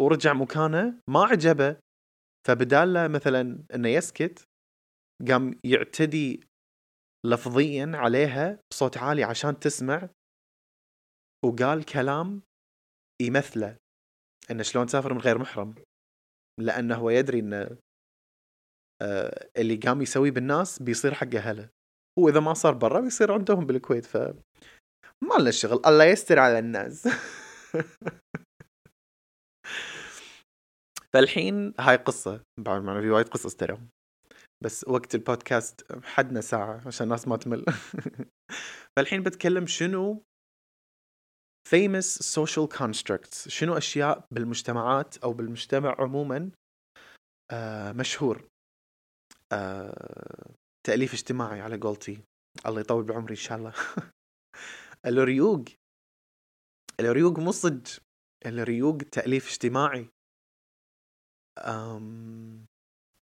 ورجع 0.00 0.32
مكانه 0.32 1.00
ما 1.10 1.24
عجبه. 1.24 1.76
فبدال 2.46 3.12
مثلا 3.12 3.64
إنه 3.74 3.88
يسكت 3.88 4.44
قام 5.28 5.60
يعتدي 5.64 6.44
لفظيا 7.26 7.92
عليها 7.94 8.60
بصوت 8.70 8.98
عالي 8.98 9.24
عشان 9.24 9.58
تسمع 9.58 10.08
وقال 11.44 11.84
كلام 11.84 12.42
يمثله. 13.22 13.76
إنه 14.50 14.62
شلون 14.62 14.86
تسافر 14.86 15.14
من 15.14 15.20
غير 15.20 15.38
محرم. 15.38 15.74
لأنه 16.60 16.94
هو 16.94 17.10
يدري 17.10 17.38
إنه 17.38 17.78
اللي 19.58 19.76
قام 19.76 20.02
يسويه 20.02 20.30
بالناس 20.30 20.82
بيصير 20.82 21.14
حق 21.14 21.34
اهله 21.34 21.68
واذا 22.18 22.40
ما 22.40 22.54
صار 22.54 22.74
برا 22.74 23.00
بيصير 23.00 23.32
عندهم 23.32 23.66
بالكويت 23.66 24.06
ف 24.06 24.16
ما 25.22 25.34
لنا 25.40 25.50
شغل. 25.50 25.82
الله 25.86 26.04
يستر 26.04 26.38
على 26.38 26.58
الناس. 26.58 27.08
فالحين 31.12 31.74
هاي 31.80 31.96
قصة 31.96 32.42
بعد 32.60 32.82
معنا 32.82 33.00
في 33.00 33.10
وايد 33.10 33.28
قصص 33.28 33.56
ترى. 33.56 33.78
بس 34.64 34.88
وقت 34.88 35.14
البودكاست 35.14 35.92
حدنا 36.04 36.40
ساعة 36.40 36.82
عشان 36.86 37.04
الناس 37.04 37.28
ما 37.28 37.36
تمل. 37.36 37.64
فالحين 38.96 39.22
بتكلم 39.22 39.66
شنو 39.66 40.22
famous 41.68 42.18
social 42.36 42.68
constructs. 42.78 43.48
شنو 43.48 43.76
أشياء 43.76 44.26
بالمجتمعات 44.30 45.16
أو 45.16 45.32
بالمجتمع 45.32 45.96
عموما 45.98 46.50
آه 47.50 47.92
مشهور. 47.92 48.36
آه 48.36 48.53
تأليف 50.86 51.12
اجتماعي 51.14 51.60
على 51.60 51.76
قولتي. 51.76 52.18
الله 52.66 52.80
يطول 52.80 53.04
بعمري 53.04 53.30
إن 53.30 53.36
شاء 53.36 53.58
الله. 53.58 53.72
الريوق 55.06 55.64
الريوق 57.00 57.38
مو 57.38 57.50
صدق. 57.50 58.02
الريوق 58.46 58.96
تأليف 58.96 59.50
اجتماعي. 59.50 60.08
أم 61.58 62.66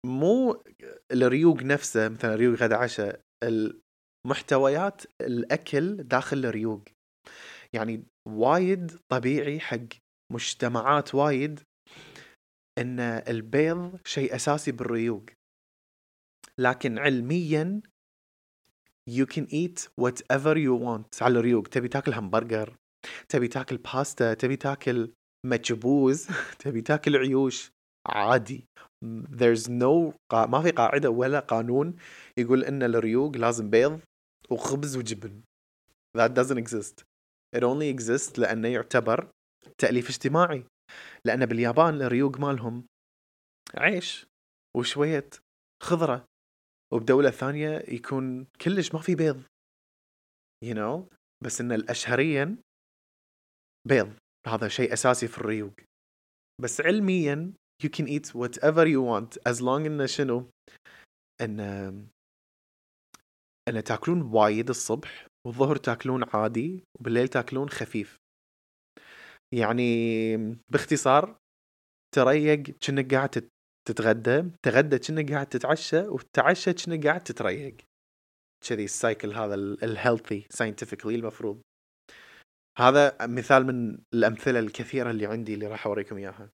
مو 0.05 0.63
الريوق 1.11 1.63
نفسه 1.63 2.09
مثلا 2.09 2.35
ريوق 2.35 2.59
غدا 2.59 2.75
عشاء 2.75 3.21
المحتويات 3.43 5.01
الأكل 5.21 6.03
داخل 6.03 6.45
الريوق 6.45 6.81
يعني 7.73 8.03
وايد 8.27 8.99
طبيعي 9.09 9.59
حق 9.59 9.87
مجتمعات 10.33 11.15
وايد 11.15 11.59
إن 12.77 12.99
البيض 12.99 13.99
شيء 14.05 14.35
أساسي 14.35 14.71
بالريوق 14.71 15.23
لكن 16.59 16.99
علميا 16.99 17.81
you 19.09 19.25
can 19.25 19.47
eat 19.49 19.87
whatever 20.01 20.55
you 20.57 20.75
want. 20.75 21.21
على 21.21 21.39
الريوق. 21.39 21.67
تبي 21.67 21.87
تاكل 21.87 22.13
همبرجر 22.13 22.75
تبي 23.29 23.47
تاكل 23.47 23.77
باستا 23.77 24.33
تبي 24.33 24.55
تاكل 24.55 25.13
مجبوز 25.45 26.27
تبي 26.59 26.81
تاكل 26.81 27.17
عيوش. 27.17 27.71
عادي. 28.07 28.67
There's 29.05 29.67
no 29.67 30.13
قا... 30.31 30.45
ما 30.45 30.61
في 30.61 30.71
قاعدة 30.71 31.09
ولا 31.09 31.39
قانون 31.39 31.95
يقول 32.37 32.63
إن 32.63 32.83
الريوق 32.83 33.37
لازم 33.37 33.69
بيض 33.69 33.99
وخبز 34.49 34.97
وجبن. 34.97 35.41
That 36.17 36.33
doesn't 36.33 36.57
exist. 36.57 37.03
It 37.55 37.63
only 37.63 37.89
exists 37.89 38.39
لأنه 38.39 38.67
يعتبر 38.67 39.29
تأليف 39.77 40.09
اجتماعي. 40.09 40.63
لأن 41.25 41.45
باليابان 41.45 42.01
الريوق 42.01 42.39
مالهم 42.39 42.85
عيش 43.77 44.27
وشوية 44.77 45.29
خضرة. 45.83 46.25
وبدولة 46.93 47.29
ثانية 47.29 47.83
يكون 47.87 48.45
كلش 48.61 48.93
ما 48.93 48.99
في 48.99 49.15
بيض 49.15 49.43
you 50.65 50.73
know 50.75 51.15
بس 51.43 51.61
إن 51.61 51.71
الاشهريا 51.71 52.57
بيض 53.87 54.13
هذا 54.47 54.67
شيء 54.67 54.93
أساسي 54.93 55.27
في 55.27 55.37
الريوق. 55.37 55.73
بس 56.61 56.81
علميا 56.81 57.53
you 57.83 57.87
can 57.87 58.05
eat 58.05 58.27
whatever 58.33 58.85
you 58.85 59.01
want 59.01 59.51
as 59.51 59.61
long 59.61 59.85
انه 59.85 60.05
شنو؟ 60.05 60.49
إن 61.41 61.59
إن 63.69 63.83
تاكلون 63.83 64.21
وايد 64.21 64.69
الصبح 64.69 65.27
والظهر 65.47 65.75
تاكلون 65.75 66.23
عادي 66.33 66.83
وبالليل 66.99 67.27
تاكلون 67.27 67.69
خفيف. 67.69 68.17
يعني 69.53 70.35
باختصار 70.71 71.37
تريق 72.15 72.61
كأنك 72.61 73.13
قاعد 73.13 73.49
تتغدى 73.89 74.51
تغدى 74.63 74.99
كأنك 74.99 75.31
قاعد 75.31 75.47
تتعشى 75.47 75.99
وتتعشى 75.99 76.73
كأنك 76.73 77.07
قاعد 77.07 77.23
تتريق. 77.23 77.77
كذي 78.67 78.83
ال 78.83 78.92
cycle 78.92 79.33
هذا 79.33 79.55
ال 79.55 79.67
healthy 79.67 80.47
scientifically 80.49 81.15
المفروض. 81.15 81.61
هذا 82.77 83.17
مثال 83.21 83.65
من 83.65 83.97
الأمثلة 84.13 84.59
الكثيرة 84.59 85.11
اللي 85.11 85.25
عندي 85.25 85.53
اللي 85.53 85.67
راح 85.67 85.87
أوريكم 85.87 86.17
إياها. 86.17 86.49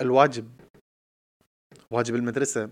الواجب. 0.00 0.60
واجب 1.90 2.14
المدرسة. 2.14 2.70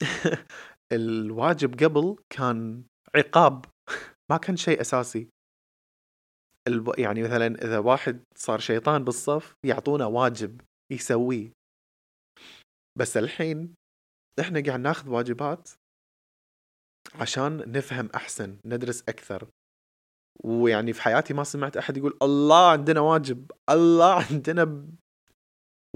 الواجب 0.92 1.84
قبل 1.84 2.16
كان 2.30 2.84
عقاب. 3.14 3.64
ما 4.30 4.36
كان 4.36 4.56
شيء 4.56 4.80
أساسي. 4.80 5.28
الب... 6.68 6.98
يعني 6.98 7.22
مثلا 7.22 7.46
إذا 7.46 7.78
واحد 7.78 8.24
صار 8.36 8.58
شيطان 8.58 9.04
بالصف 9.04 9.56
يعطونا 9.64 10.06
واجب 10.06 10.60
يسويه. 10.92 11.57
بس 12.98 13.16
الحين 13.16 13.74
إحنا 14.40 14.62
قاعد 14.66 14.80
ناخذ 14.80 15.08
واجبات 15.08 15.70
عشان 17.14 17.72
نفهم 17.72 18.10
أحسن 18.14 18.58
ندرس 18.64 19.02
أكثر. 19.08 19.48
ويعني 20.44 20.92
في 20.92 21.02
حياتي 21.02 21.34
ما 21.34 21.44
سمعت 21.44 21.76
أحد 21.76 21.96
يقول 21.96 22.18
الله 22.22 22.70
عندنا 22.70 23.00
واجب 23.00 23.50
الله 23.70 24.24
عندنا 24.32 24.86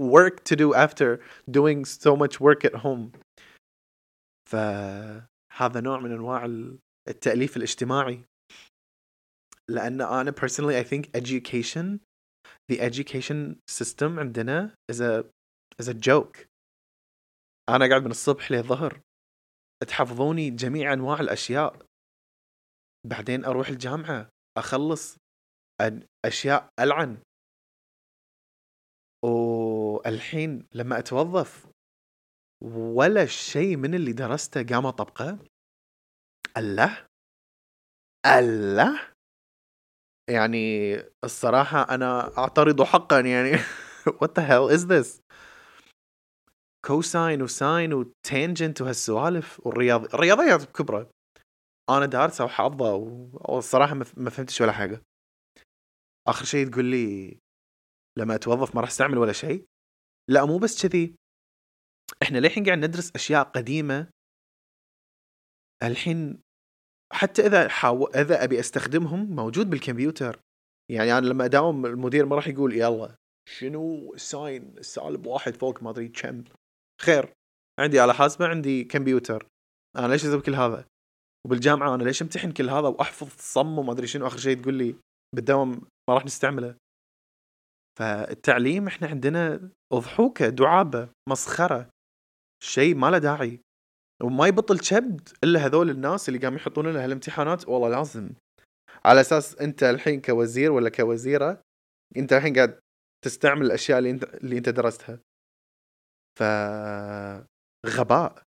work 0.01 0.43
to 0.43 0.55
do 0.55 0.73
after 0.73 1.19
doing 1.51 1.85
so 1.85 2.15
much 2.15 2.39
work 2.39 2.65
at 2.65 2.75
home. 2.75 3.11
فهذا 4.49 5.81
نوع 5.81 5.99
من 5.99 6.11
أنواع 6.11 6.45
التأليف 7.07 7.57
الاجتماعي. 7.57 8.23
لأن 9.69 10.01
أنا 10.01 10.31
personally 10.31 10.75
I 10.75 10.83
think 10.83 11.09
education 11.15 11.99
the 12.71 12.79
education 12.79 13.59
system 13.67 14.19
عندنا 14.19 14.75
is 14.91 14.99
a 14.99 15.25
is 15.79 15.87
a 15.87 15.93
joke. 15.93 16.47
أنا 17.69 17.89
قاعد 17.89 18.03
من 18.03 18.11
الصبح 18.11 18.51
للظهر 18.51 19.01
تحفظوني 19.87 20.49
جميع 20.49 20.93
أنواع 20.93 21.19
الأشياء. 21.19 21.85
بعدين 23.07 23.45
أروح 23.45 23.67
الجامعة 23.67 24.29
أخلص 24.57 25.17
أشياء 26.25 26.69
ألعن. 26.79 27.17
والحين 29.25 30.67
لما 30.73 30.99
أتوظف 30.99 31.67
ولا 32.95 33.25
شيء 33.25 33.77
من 33.77 33.93
اللي 33.95 34.13
درسته 34.13 34.63
قام 34.63 34.85
اطبقه 34.85 35.39
الله! 36.57 37.05
الله! 38.25 39.13
يعني 40.29 40.95
الصراحة 41.23 41.81
أنا 41.81 42.37
أعترض 42.37 42.83
حقا 42.83 43.19
يعني. 43.19 43.57
What 44.21 44.35
the 44.35 44.41
hell 44.41 44.67
is 44.69 44.87
this? 44.87 45.22
cosine 46.85 47.41
و 47.41 47.51
sine 47.51 47.93
و 47.93 48.04
tangent 48.04 48.81
وهالسوالف 48.81 49.65
والرياض 49.65 50.13
الرياضيات 50.13 50.69
بكبرى 50.69 51.09
أنا 51.89 52.05
دارسة 52.05 52.45
وحافظة 52.45 52.93
والصراحة 53.49 53.93
ما 53.93 54.29
فهمتش 54.29 54.61
ولا 54.61 54.71
حاجة. 54.71 55.01
آخر 56.27 56.45
شيء 56.45 56.69
تقول 56.69 56.85
لي 56.85 57.39
لما 58.17 58.35
أتوظف 58.35 58.75
ما 58.75 58.81
راح 58.81 58.89
أستعمل 58.89 59.17
ولا 59.17 59.33
شيء 59.33 59.65
لا 60.29 60.45
مو 60.45 60.57
بس 60.57 60.87
كذي. 60.87 61.15
إحنا 62.23 62.37
للحين 62.37 62.65
قاعد 62.65 62.77
ندرس 62.77 63.11
أشياء 63.15 63.43
قديمة. 63.43 64.09
الحين 65.83 66.41
حتى 67.13 67.45
إذا 67.45 67.69
حاو... 67.69 68.05
إذا 68.05 68.43
أبي 68.43 68.59
أستخدمهم 68.59 69.35
موجود 69.35 69.69
بالكمبيوتر. 69.69 70.39
يعني 70.91 71.17
أنا 71.17 71.25
لما 71.25 71.45
أداوم 71.45 71.85
المدير 71.85 72.25
ما 72.25 72.35
راح 72.35 72.47
يقول 72.47 72.73
يلا 72.73 73.15
شنو 73.49 74.13
ساين؟ 74.17 74.81
سالب 74.81 75.25
واحد 75.25 75.55
فوق 75.55 75.83
ما 75.83 75.89
أدري 75.89 76.07
كم. 76.07 76.43
خير 77.01 77.33
عندي 77.79 78.03
آلة 78.03 78.13
حاسبة 78.13 78.47
عندي 78.47 78.83
كمبيوتر. 78.83 79.47
أنا 79.97 80.07
ليش 80.07 80.25
أسوي 80.25 80.41
كل 80.41 80.55
هذا؟ 80.55 80.85
وبالجامعة 81.45 81.95
أنا 81.95 82.03
ليش 82.03 82.21
امتحن 82.21 82.51
كل 82.51 82.69
هذا 82.69 82.87
وأحفظ 82.87 83.29
صم 83.39 83.79
وما 83.79 83.91
ادري 83.91 84.07
شنو؟ 84.07 84.27
آخر 84.27 84.37
شيء 84.37 84.61
تقول 84.61 84.73
لي 84.73 84.95
بالدوام 85.35 85.69
ما 86.09 86.15
راح 86.15 86.25
نستعمله. 86.25 86.75
فالتعليم 87.99 88.87
إحنا 88.87 89.07
عندنا 89.07 89.69
أضحوكة 89.93 90.49
دعابة 90.49 91.09
مسخرة 91.29 91.89
شيء 92.63 92.95
ما 92.95 93.11
له 93.11 93.17
داعي. 93.17 93.59
وما 94.23 94.47
يبطل 94.47 94.79
كبد 94.79 95.29
إلا 95.43 95.65
هذول 95.65 95.89
الناس 95.89 96.29
اللي 96.29 96.39
قام 96.39 96.55
يحطون 96.55 96.87
لنا 96.87 97.03
هالامتحانات. 97.03 97.67
والله 97.67 97.89
لازم 97.89 98.29
على 99.05 99.21
أساس 99.21 99.55
أنت 99.55 99.83
الحين 99.83 100.21
كوزير 100.21 100.71
ولا 100.71 100.89
كوزيرة 100.89 101.61
أنت 102.17 102.33
الحين 102.33 102.55
قاعد 102.55 102.79
تستعمل 103.25 103.65
الأشياء 103.65 103.99
اللي 103.99 104.09
انت 104.09 104.23
اللي 104.23 104.57
أنت 104.57 104.69
درستها. 104.69 105.19
ف 106.39 106.43
غباء. 107.85 108.43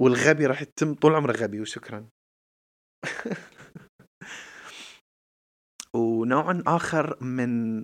والغبي 0.00 0.46
راح 0.46 0.62
يتم 0.62 0.94
طول 0.94 1.14
عمره 1.14 1.32
غبي 1.32 1.60
وشكرا. 1.60 2.08
ونوع 5.94 6.62
آخر 6.66 7.24
من 7.24 7.80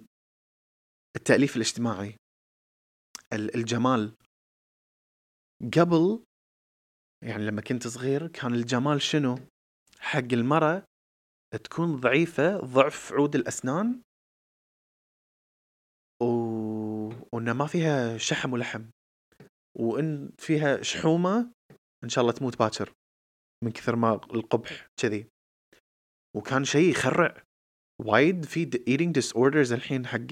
التأليف 1.17 1.57
الاجتماعي 1.57 2.17
ال- 3.33 3.55
الجمال. 3.55 4.17
قبل 5.79 6.25
يعني 7.25 7.47
لما 7.47 7.61
كنت 7.63 7.87
صغير 7.87 8.29
كان 8.29 8.55
الجمال 8.55 9.03
شنو؟ 9.03 9.35
حق 9.99 10.33
المرأة 10.33 10.85
تكون 11.65 11.97
ضعيفة 12.01 12.59
ضعف 12.61 13.13
عود 13.13 13.35
الأسنان. 13.35 14.03
و... 16.23 16.94
وإن 17.33 17.51
ما 17.51 17.67
فيها 17.67 18.19
شحم 18.19 18.53
ولحم 18.53 18.85
وإن 19.79 20.33
فيها 20.39 20.83
شحومة 20.83 21.53
إن 22.05 22.09
شاء 22.09 22.23
الله 22.23 22.33
تموت 22.33 22.59
باكر 22.59 22.93
من 23.65 23.73
كثر 23.73 23.97
ما 23.97 24.15
القبح 24.15 24.87
كذي. 25.01 25.27
وكان 26.37 26.65
شيء 26.65 26.91
يخرع 26.91 27.43
وايد 28.01 28.45
في 28.45 28.65
eating 28.65 29.13
disorders 29.21 29.73
الحين 29.73 30.07
حق 30.07 30.27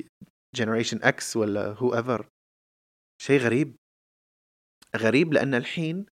generation 0.57 0.99
X 0.99 1.37
ولا 1.37 1.75
whoever. 1.75 2.25
شيء 3.23 3.41
غريب. 3.41 3.77
غريب 4.97 5.33
لأن 5.33 5.55
الحين 5.55 6.07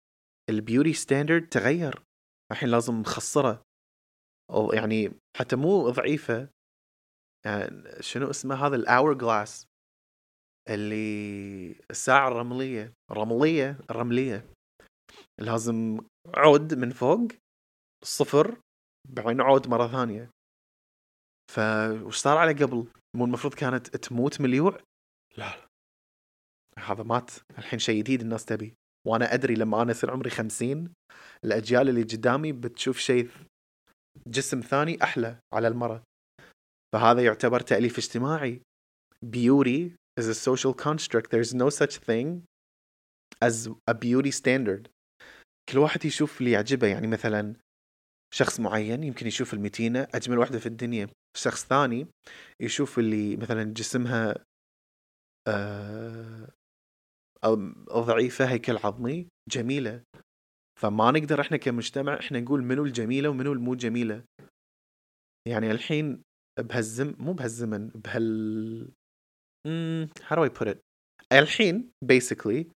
ال 0.50 0.56
beauty 0.56 0.93
standard 0.93 1.50
تغير. 1.50 2.04
الحين 2.52 2.69
لازم 2.69 2.93
مخصرة 2.93 3.62
أو 4.52 4.74
يعني 4.74 5.12
حتى 5.38 5.56
مو 5.56 5.89
ضعيفة. 5.89 6.50
يعني 7.45 8.02
شنو 8.02 8.30
اسمه 8.30 8.56
هذا؟ 8.56 8.76
ال 8.76 9.13
hourglass 9.13 9.68
اللي 10.69 11.75
الساعة 11.91 12.27
الرملية 12.27 12.93
رملية 13.12 13.79
الرملية 13.89 14.45
لازم 15.39 15.99
عود 16.36 16.73
من 16.73 16.89
فوق 16.89 17.27
صفر 18.03 18.58
بعدين 19.10 19.41
عود 19.41 19.67
مرة 19.67 19.88
ثانية. 19.88 20.29
ف 21.51 21.60
وش 22.03 22.17
صار 22.17 22.38
على 22.38 22.53
قبل؟ 22.53 22.88
مو 23.15 23.25
المفروض 23.25 23.53
كانت 23.53 23.95
تموت 23.97 24.41
من 24.41 24.53
اليوع؟ 24.53 24.82
لا 25.38 25.58
لا. 25.58 25.67
هذا 26.79 27.03
مات. 27.03 27.32
الحين 27.58 27.79
شيء 27.79 27.99
جديد 27.99 28.21
الناس 28.21 28.45
تبي. 28.45 28.75
وأنا 29.08 29.34
أدري 29.34 29.53
لما 29.53 29.82
أنا 29.82 29.91
يصير 29.91 30.12
عمري 30.12 30.29
خمسين 30.29 30.93
الأجيال 31.45 31.89
اللي 31.89 32.03
قدامي 32.03 32.51
بتشوف 32.51 32.97
شيء 32.97 33.29
جسم 34.27 34.60
ثاني 34.60 35.03
أحلى 35.03 35.39
على 35.53 35.67
المرة 35.67 36.03
فهذا 36.93 37.23
يعتبر 37.23 37.60
تأليف 37.60 37.97
اجتماعي. 37.97 38.62
beauty 39.25 39.99
is 40.19 40.27
a 40.27 40.36
social 40.36 40.73
construct. 40.73 41.32
There's 41.32 41.53
no 41.53 41.69
such 41.69 41.95
thing 41.97 42.43
as 43.41 43.69
a 43.88 43.93
beauty 43.93 44.32
standard. 44.32 44.89
كل 45.69 45.77
واحد 45.77 46.05
يشوف 46.05 46.39
اللي 46.39 46.51
يعجبه. 46.51 46.88
يعني 46.88 47.08
مثلا 47.08 47.55
شخص 48.34 48.60
معين 48.60 49.03
يمكن 49.03 49.27
يشوف 49.27 49.53
المتينة 49.53 50.08
أجمل 50.15 50.38
واحدة 50.38 50.60
في 50.60 50.65
الدنيا. 50.65 51.08
شخص 51.38 51.65
ثاني 51.65 52.08
يشوف 52.60 52.99
اللي 52.99 53.38
مثلا 53.38 53.63
جسمها 53.63 54.36
آه، 55.47 56.49
أو 57.43 58.01
ضعيفة 58.01 58.45
هيكل 58.45 58.77
عظمي 58.77 59.27
جميلة. 59.49 60.03
فما 60.79 61.12
نقدر 61.12 61.41
إحنا 61.41 61.58
كمجتمع 61.58 62.19
إحنا 62.19 62.39
نقول 62.39 62.63
منو 62.63 62.86
الجميلة 62.86 63.29
ومنو 63.29 63.53
المو 63.53 63.75
جميلة. 63.75 64.23
يعني 65.47 65.71
الحين 65.71 66.23
بهالزم 66.60 67.15
مو 67.19 67.34
بهالزمن 67.34 67.88
بهال 67.88 68.91
mm, 69.67 70.10
how 70.24 70.36
do 70.36 70.43
I 70.43 70.50
put 70.50 70.67
it? 70.67 70.80
الحين 71.32 71.91
basically 72.06 72.67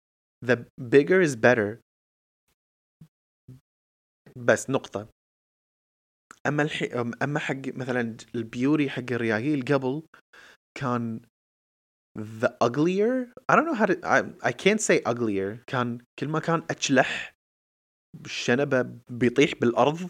the 0.45 0.65
bigger 0.77 1.21
is 1.21 1.35
better. 1.35 1.79
بس 4.37 4.69
نقطة. 4.69 5.07
أما 6.47 6.63
الحي... 6.63 6.85
أما 7.23 7.39
حق 7.39 7.67
مثلا 7.67 8.17
ال 8.35 8.43
beauty 8.43 8.89
حق 8.89 9.11
الريايل 9.11 9.61
قبل 9.65 10.03
كان 10.77 11.21
the 12.19 12.49
uglier. 12.61 13.33
I 13.49 13.55
don't 13.55 13.65
know 13.65 13.73
how 13.73 13.85
to 13.85 13.97
I, 14.03 14.23
I 14.49 14.51
can't 14.51 14.81
say 14.81 15.01
uglier. 15.05 15.63
كان 15.67 15.97
كل 16.19 16.27
ما 16.27 16.39
كان 16.39 16.63
أقلح 16.69 17.33
شنبه 18.27 18.99
بيطيح 19.09 19.53
بالأرض. 19.61 20.09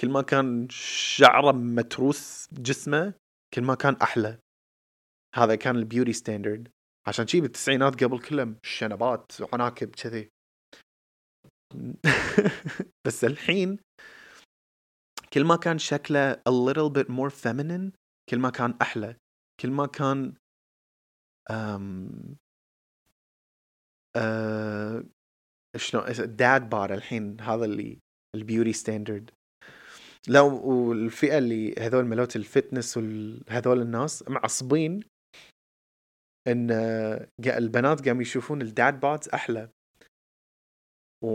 كل 0.00 0.10
ما 0.10 0.22
كان 0.22 0.68
شعره 0.70 1.52
متروس 1.52 2.48
جسمه 2.52 3.14
كل 3.54 3.62
ما 3.62 3.74
كان 3.74 3.96
أحلى. 4.02 4.38
هذا 5.34 5.54
كان 5.54 5.76
ال 5.76 5.81
beauty 5.81 6.12
standard. 6.12 6.68
عشان 7.06 7.26
شي 7.26 7.40
بالتسعينات 7.40 8.04
قبل 8.04 8.20
كلهم 8.20 8.56
شنبات 8.62 9.40
وعناكب 9.40 9.90
كذي. 9.90 10.30
بس 13.06 13.24
الحين 13.24 13.78
كل 15.32 15.44
ما 15.44 15.56
كان 15.56 15.78
شكله 15.78 16.34
a 16.34 16.50
little 16.50 16.90
bit 16.90 17.08
more 17.08 17.30
feminine 17.30 17.92
كل 18.30 18.38
ما 18.38 18.50
كان 18.50 18.74
أحلى. 18.82 19.16
كل 19.60 19.70
ما 19.70 19.86
كان 19.86 20.34
um, 21.50 22.36
uh, 24.18 25.06
شلون 25.76 26.04
dad 26.36 26.68
bod 26.70 26.94
الحين 26.94 27.40
هذا 27.40 27.64
اللي 27.64 27.98
ال 28.34 28.39
beauty 28.39 28.72
standard. 28.72 29.30
لا 30.28 30.40
والفئة 30.40 31.38
اللي 31.38 31.74
هذول 31.78 32.04
مالوت 32.04 32.36
ال 32.36 32.44
fitness 32.44 32.96
وهذول 32.96 33.80
الناس 33.80 34.24
معصبين 34.28 35.00
ان 36.50 36.70
البنات 37.46 38.08
قاموا 38.08 38.22
يشوفون 38.22 38.62
الداد 38.62 39.00
بادز 39.00 39.28
أحلى 39.28 39.68
و... 41.22 41.30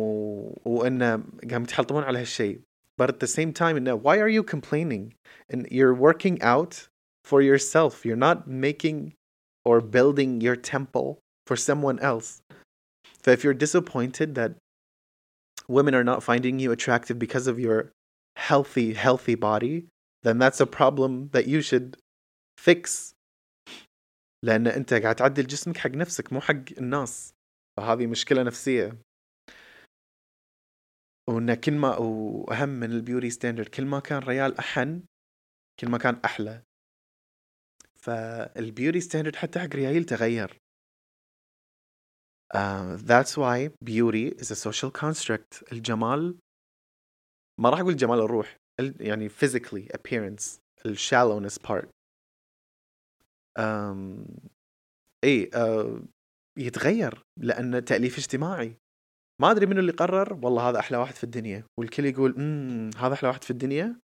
وان 0.65 1.03
قام 1.51 1.63
يتحلطمون 1.63 2.03
على 2.03 2.19
هالشيء 2.19 2.61
but 2.97 3.09
at 3.09 3.19
the 3.19 3.27
same 3.27 3.53
time 3.53 3.75
انه 3.75 4.01
why 4.01 4.17
are 4.17 4.29
you 4.29 4.43
complaining 4.43 5.13
and 5.49 5.67
you're 5.71 5.93
working 5.93 6.41
out 6.41 6.87
for 7.23 7.41
yourself 7.41 8.05
you're 8.05 8.15
not 8.29 8.47
making 8.47 9.13
or 9.65 9.81
building 9.81 10.41
your 10.41 10.55
temple 10.55 11.19
for 11.47 11.55
someone 11.55 11.99
else 11.99 12.41
so 13.23 13.31
if 13.31 13.43
you're 13.43 13.53
disappointed 13.65 14.35
that 14.35 14.51
women 15.67 15.93
are 15.95 16.03
not 16.03 16.23
finding 16.23 16.59
you 16.59 16.71
attractive 16.71 17.17
because 17.19 17.47
of 17.47 17.59
your 17.59 17.91
healthy 18.35 18.93
healthy 18.93 19.35
body 19.35 19.87
then 20.23 20.37
that's 20.37 20.61
a 20.61 20.67
problem 20.79 21.29
that 21.33 21.47
you 21.47 21.61
should 21.61 21.97
fix 22.57 23.14
لأن 24.45 24.67
أنت 24.67 24.93
قاعد 24.93 25.15
تعدل 25.15 25.47
جسمك 25.47 25.77
حق 25.77 25.89
نفسك 25.89 26.33
مو 26.33 26.41
حق 26.41 26.65
الناس. 26.77 27.33
فهذه 27.77 28.07
مشكلة 28.07 28.43
نفسية. 28.43 28.97
وإن 31.29 31.53
كل 31.53 31.73
ما 31.73 31.97
وأهم 31.97 32.69
من 32.69 32.91
ال 32.91 32.97
beauty 32.97 33.29
standard 33.29 33.67
كل 33.67 33.85
ما 33.85 33.99
كان 33.99 34.19
ريال 34.19 34.57
أحن 34.57 35.03
كل 35.79 35.89
ما 35.89 35.97
كان 35.97 36.21
أحلى. 36.25 36.63
فال 37.95 38.22
beauty 38.22 39.01
standard 39.01 39.35
حتى 39.35 39.59
حق 39.59 39.75
ريايل 39.75 40.03
تغير. 40.05 40.57
uh, 42.53 42.97
that's 42.97 43.37
why 43.37 43.69
beauty 43.83 44.27
is 44.27 44.51
a 44.51 44.55
social 44.55 44.91
construct. 44.91 45.63
الجمال 45.71 46.37
ما 47.59 47.69
راح 47.69 47.79
أقول 47.79 47.95
جمال 47.95 48.19
الروح 48.19 48.57
يعني 48.99 49.29
physically 49.29 49.87
appearance 49.97 50.59
الشالونس 50.85 51.59
part. 51.59 51.85
um, 51.85 51.94
اي 55.23 55.49
uh, 55.55 56.01
يتغير 56.57 57.23
لأن 57.39 57.85
تأليف 57.85 58.17
اجتماعي. 58.17 58.77
ما 59.41 59.51
أدري 59.51 59.65
منو 59.65 59.79
اللي 59.79 59.91
قرر 59.91 60.33
والله 60.33 60.69
هذا 60.69 60.79
أحلى 60.79 60.97
واحد 60.97 61.15
في 61.15 61.23
الدنيا. 61.23 61.63
والكل 61.79 62.05
يقول 62.05 62.35
أمم 62.35 62.91
هذا 62.97 63.13
أحلى 63.13 63.29
واحد 63.29 63.43
في 63.43 63.51
الدنيا؟ 63.51 63.99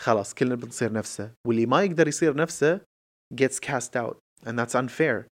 خلاص 0.00 0.34
كلنا 0.34 0.54
بنصير 0.54 0.92
نفسه. 0.92 1.34
واللي 1.46 1.66
ما 1.66 1.82
يقدر 1.82 2.08
يصير 2.08 2.36
نفسه 2.36 2.80
gets 3.34 3.58
cast 3.60 3.96
out 3.96 4.16
and 4.46 4.58
that's 4.58 4.74
unfair. 4.74 5.26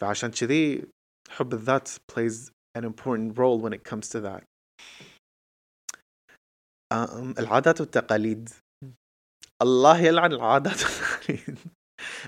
فعشان 0.00 0.30
كذي 0.30 0.86
حب 1.30 1.52
الذات 1.52 1.88
plays 1.88 2.50
an 2.78 2.84
important 2.84 3.38
role 3.38 3.60
when 3.60 3.72
it 3.72 3.84
comes 3.84 4.08
to 4.08 4.20
that. 4.20 4.44
um, 6.94 7.34
العادات 7.38 7.80
والتقاليد. 7.80 8.48
الله 9.62 10.00
يلعن 10.00 10.32
العادات 10.32 10.82
والتقاليد. 10.82 11.58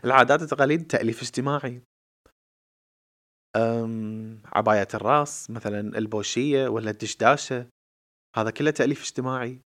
العادات 0.05 0.41
والتقاليد 0.41 0.87
تأليف 0.87 1.23
اجتماعي. 1.23 1.83
عباية 4.45 4.89
الراس 4.95 5.51
مثلا 5.51 5.99
البوشية 5.99 6.69
ولا 6.69 6.91
الدشداشة. 6.91 7.69
هذا 8.37 8.51
كله 8.51 8.71
تأليف 8.71 9.03
اجتماعي. 9.03 9.61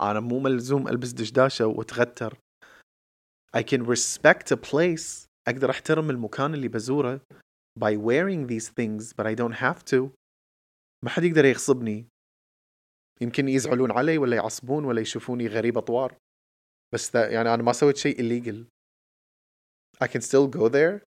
أنا 0.00 0.20
مو 0.20 0.38
ملزوم 0.38 0.88
ألبس 0.88 1.12
دشداشة 1.12 1.66
وأتغتر. 1.66 2.38
I 3.56 3.60
can 3.60 3.82
respect 3.86 4.52
a 4.52 4.56
place. 4.56 5.26
أقدر 5.48 5.70
أحترم 5.70 6.10
المكان 6.10 6.54
اللي 6.54 6.68
بزوره 6.68 7.20
by 7.80 7.96
wearing 7.96 8.46
these 8.46 8.68
things 8.68 9.12
but 9.12 9.26
I 9.26 9.34
don't 9.34 9.54
have 9.54 9.84
to. 9.84 10.10
ما 11.04 11.10
حد 11.10 11.24
يقدر 11.24 11.44
يغصبني. 11.44 12.06
يمكن 13.20 13.48
يزعلون 13.48 13.90
علي 13.92 14.18
ولا 14.18 14.36
يعصبون 14.36 14.84
ولا 14.84 15.00
يشوفوني 15.00 15.46
غريب 15.46 15.78
أطوار. 15.78 16.16
بس 16.94 17.14
يعني 17.14 17.54
أنا 17.54 17.62
ما 17.62 17.72
سويت 17.72 17.96
شيء 17.96 18.16
illegal. 18.16 18.77
I 20.00 20.06
can 20.06 20.20
still 20.20 20.46
go 20.46 20.68
there 20.68 21.02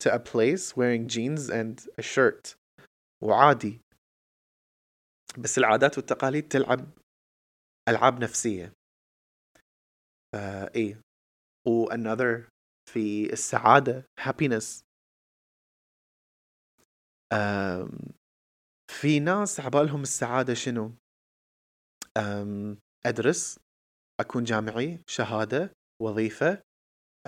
to 0.00 0.14
a 0.14 0.18
place 0.18 0.76
wearing 0.76 1.08
jeans 1.08 1.50
and 1.50 1.86
a 1.98 2.02
shirt. 2.02 2.54
وعادي. 3.22 3.80
بس 5.38 5.58
العادات 5.58 5.98
والتقاليد 5.98 6.48
تلعب 6.48 6.86
ألعاب 7.88 8.20
نفسية. 8.22 8.72
فا 10.32 10.74
إيه. 10.74 11.00
و 11.66 11.86
another 11.90 12.48
في 12.92 13.32
السعادة 13.32 14.04
happiness. 14.20 14.82
um, 17.34 18.12
في 18.90 19.20
ناس 19.20 19.60
عبالهم 19.60 20.02
السعادة 20.02 20.54
شنو؟ 20.54 20.92
um, 22.18 22.76
أدرس 23.06 23.58
أكون 24.20 24.44
جامعي 24.44 25.02
شهادة 25.06 25.72
وظيفة. 26.02 26.67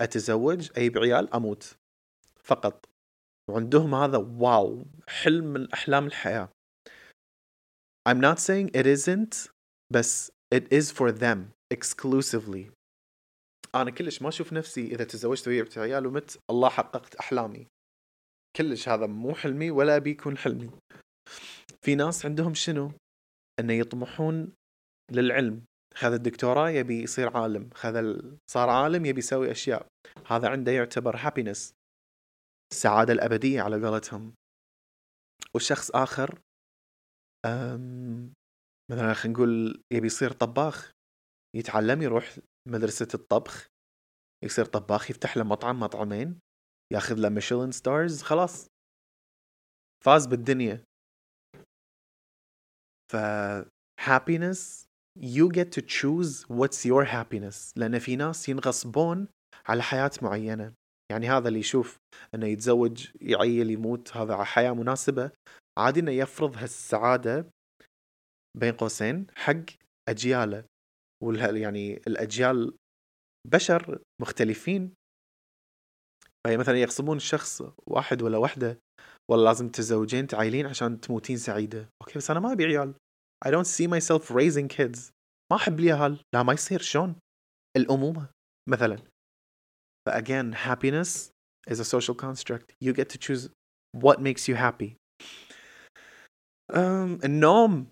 أتزوج 0.01 0.69
أجيب 0.75 0.97
عيال 0.97 1.33
أموت. 1.33 1.75
فقط. 2.43 2.85
وعندهم 3.49 3.95
هذا 3.95 4.17
واو 4.17 4.85
حلم 5.07 5.45
من 5.45 5.71
أحلام 5.71 6.07
الحياة. 6.07 6.49
I'm 8.09 8.19
not 8.19 8.39
saying 8.39 8.69
it 8.73 8.87
isn't 8.87 9.51
بس 9.93 10.31
it 10.55 10.63
is 10.73 10.91
for 10.91 11.11
them 11.11 11.37
exclusively. 11.73 12.71
أنا 13.75 13.91
كلش 13.91 14.21
ما 14.21 14.29
أشوف 14.29 14.53
نفسي 14.53 14.85
إذا 14.85 15.03
تزوجت 15.03 15.47
وجبت 15.47 15.77
عيال 15.77 16.05
ومت 16.05 16.39
الله 16.49 16.69
حققت 16.69 17.15
أحلامي. 17.15 17.67
كلش 18.55 18.89
هذا 18.89 19.05
مو 19.05 19.35
حلمي 19.35 19.71
ولا 19.71 19.97
بيكون 19.97 20.37
حلمي. 20.37 20.69
في 21.81 21.95
ناس 21.95 22.25
عندهم 22.25 22.53
شنو؟ 22.53 22.91
إنه 23.59 23.73
يطمحون 23.73 24.53
للعلم. 25.11 25.65
خذ 25.93 26.13
الدكتوراه 26.13 26.69
يبي 26.69 27.03
يصير 27.03 27.37
عالم. 27.37 27.69
خذ 27.73 28.19
صار 28.51 28.69
عالم 28.69 29.05
يبي 29.05 29.19
يسوي 29.19 29.51
أشياء. 29.51 29.87
هذا 30.27 30.49
عنده 30.49 30.71
يعتبر 30.71 31.15
هابينس 31.17 31.73
السعادة 32.73 33.13
الأبدية 33.13 33.61
على 33.61 33.87
قولتهم. 33.87 34.33
وشخص 35.55 35.91
آخر 35.91 36.41
مثلا 38.91 39.13
خلينا 39.13 39.37
نقول 39.37 39.83
يبي 39.93 40.07
يصير 40.07 40.31
طباخ 40.31 40.91
يتعلم 41.55 42.01
يروح 42.01 42.39
مدرسة 42.67 43.07
الطبخ. 43.13 43.67
يصير 44.43 44.65
طباخ 44.65 45.11
يفتح 45.11 45.37
له 45.37 45.43
مطعم 45.43 45.79
مطعمين 45.79 46.39
ياخذ 46.93 47.15
له 47.15 47.29
ميشلان 47.29 47.71
ستارز 47.71 48.21
خلاص. 48.21 48.67
فاز 50.05 50.25
بالدنيا. 50.27 50.83
ف 53.11 53.15
happiness 54.01 54.90
you 55.19 55.49
get 55.49 55.71
to 55.71 55.81
choose 55.81 56.45
what's 56.47 56.85
your 56.85 57.05
happiness. 57.05 57.73
لأن 57.75 57.99
في 57.99 58.15
ناس 58.15 58.49
ينغصبون 58.49 59.27
على 59.65 59.83
حياة 59.83 60.11
معينة. 60.21 60.73
يعني 61.11 61.29
هذا 61.29 61.47
اللي 61.47 61.59
يشوف 61.59 61.97
إنه 62.35 62.47
يتزوج 62.47 63.07
يعيل 63.21 63.69
يموت 63.69 64.17
هذا 64.17 64.43
حياة 64.43 64.71
مناسبة. 64.71 65.31
عادي 65.79 65.99
إنه 65.99 66.11
يفرض 66.11 66.57
هالسعادة 66.57 67.45
بين 68.57 68.73
قوسين 68.73 69.27
حق 69.35 69.65
أجياله. 70.09 70.63
يعني 71.41 72.01
الأجيال 72.07 72.73
بشر 73.47 74.01
مختلفين. 74.21 74.93
فهي 76.47 76.57
مثلا 76.57 76.77
يقسمون 76.77 77.17
الشخص 77.17 77.63
واحد 77.87 78.21
ولا 78.21 78.37
وحدة 78.37 78.79
والله 79.31 79.45
لازم 79.45 79.69
تتزوجين 79.69 80.27
تعايلين 80.27 80.65
عشان 80.65 81.01
تموتين 81.01 81.37
سعيدة. 81.37 81.89
أوكي 82.01 82.19
بس 82.19 82.31
أنا 82.31 82.39
ما 82.39 82.51
أبي 82.51 82.65
عيال. 82.65 82.93
I 83.45 83.49
don't 83.49 83.67
see 83.67 83.87
myself 83.87 84.31
raising 84.31 84.67
kids. 84.67 85.11
ما 85.51 85.57
أحب 85.57 85.79
اليهال 85.79 86.23
لا 86.33 86.43
ما 86.43 86.53
يصير. 86.53 86.81
شلون؟ 86.81 87.15
الأمومة 87.77 88.29
مثلا. 88.69 88.97
فاجين 90.07 90.55
happiness 90.55 91.31
is 91.67 91.79
a 91.79 91.85
social 91.85 92.15
construct. 92.15 92.73
You 92.81 92.93
get 92.93 93.09
to 93.09 93.17
choose 93.17 93.49
what 93.91 94.21
makes 94.21 94.47
you 94.47 94.55
happy. 94.55 94.95
Um, 96.73 97.19
النوم 97.23 97.87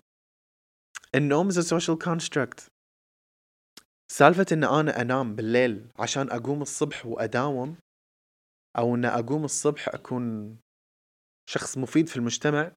النوم 1.14 1.50
is 1.50 1.56
a 1.56 1.62
social 1.62 1.96
construct. 1.96 2.68
سالفة 4.12 4.46
إن 4.52 4.64
أنا 4.64 5.00
أنام 5.00 5.36
بالليل 5.36 5.88
عشان 5.98 6.30
أقوم 6.30 6.62
الصبح 6.62 7.06
وأداوم 7.06 7.76
أو 8.78 8.94
إن 8.94 9.04
أقوم 9.04 9.44
الصبح 9.44 9.88
أكون 9.88 10.56
شخص 11.50 11.78
مفيد 11.78 12.08
في 12.08 12.16
المجتمع 12.16 12.72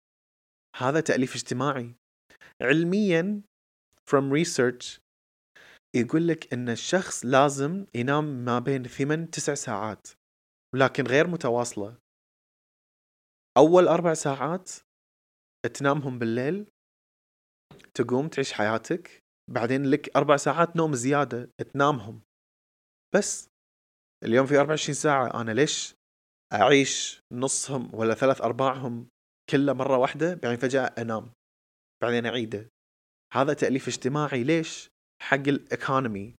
هذا 0.76 1.00
تأليف 1.00 1.36
اجتماعي. 1.36 1.96
علميا 2.62 3.42
from 4.10 4.34
research 4.34 5.04
يقول 5.96 6.28
لك 6.28 6.54
إن 6.54 6.70
الشخص 6.70 7.26
لازم 7.26 7.86
ينام 7.96 8.46
ما 8.46 8.60
بين 8.60 8.84
ثمان 8.84 9.30
تسع 9.30 9.54
ساعات 9.54 10.08
ولكن 10.74 11.04
غير 11.04 11.28
متواصلة. 11.28 11.98
أول 13.58 13.88
أربع 13.88 14.14
ساعات 14.14 14.72
تنامهم 15.74 16.20
بالليل 16.20 16.70
تقوم 17.94 18.28
تعيش 18.28 18.54
حياتك 18.54 19.24
بعدين 19.52 19.86
لك 19.86 20.18
أربع 20.18 20.38
ساعات 20.38 20.76
نوم 20.76 20.94
زيادة 20.96 21.50
تنامهم. 21.74 22.22
بس 23.16 23.50
اليوم 24.24 24.46
في 24.46 24.58
24 24.58 24.94
ساعة 24.94 25.42
أنا 25.42 25.52
ليش 25.52 25.96
أعيش 26.54 27.22
نصهم 27.34 27.96
ولا 27.96 28.14
ثلاث 28.14 28.42
أرباعهم 28.42 29.08
كله 29.50 29.74
مرة 29.74 29.98
واحدة؟ 29.98 30.34
بعدين 30.34 30.58
فجأة 30.58 30.86
أنام. 30.98 31.32
بعدين 32.04 32.26
أعيده. 32.26 32.70
هذا 33.34 33.54
تأليف 33.54 33.88
اجتماعي. 33.88 34.44
ليش؟ 34.44 34.90
حق 35.22 35.48
الايكونومي 35.48 36.36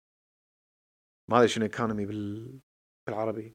ما 1.31 1.37
أدري 1.37 1.49
شنو 1.49 1.65
ايكونومي 1.65 2.07
بال... 2.07 2.61
بالعربي. 3.07 3.53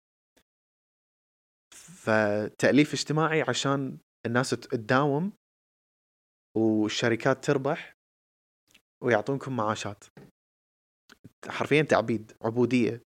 فتأليف 1.74 2.94
اجتماعي 2.94 3.42
عشان 3.42 4.00
الناس 4.26 4.50
تداوم 4.50 5.34
والشركات 6.58 7.46
تربح 7.46 7.94
ويعطونكم 9.04 9.56
معاشات. 9.56 10.04
حرفيا 11.48 11.82
تعبيد 11.82 12.32
عبودية. 12.42 13.02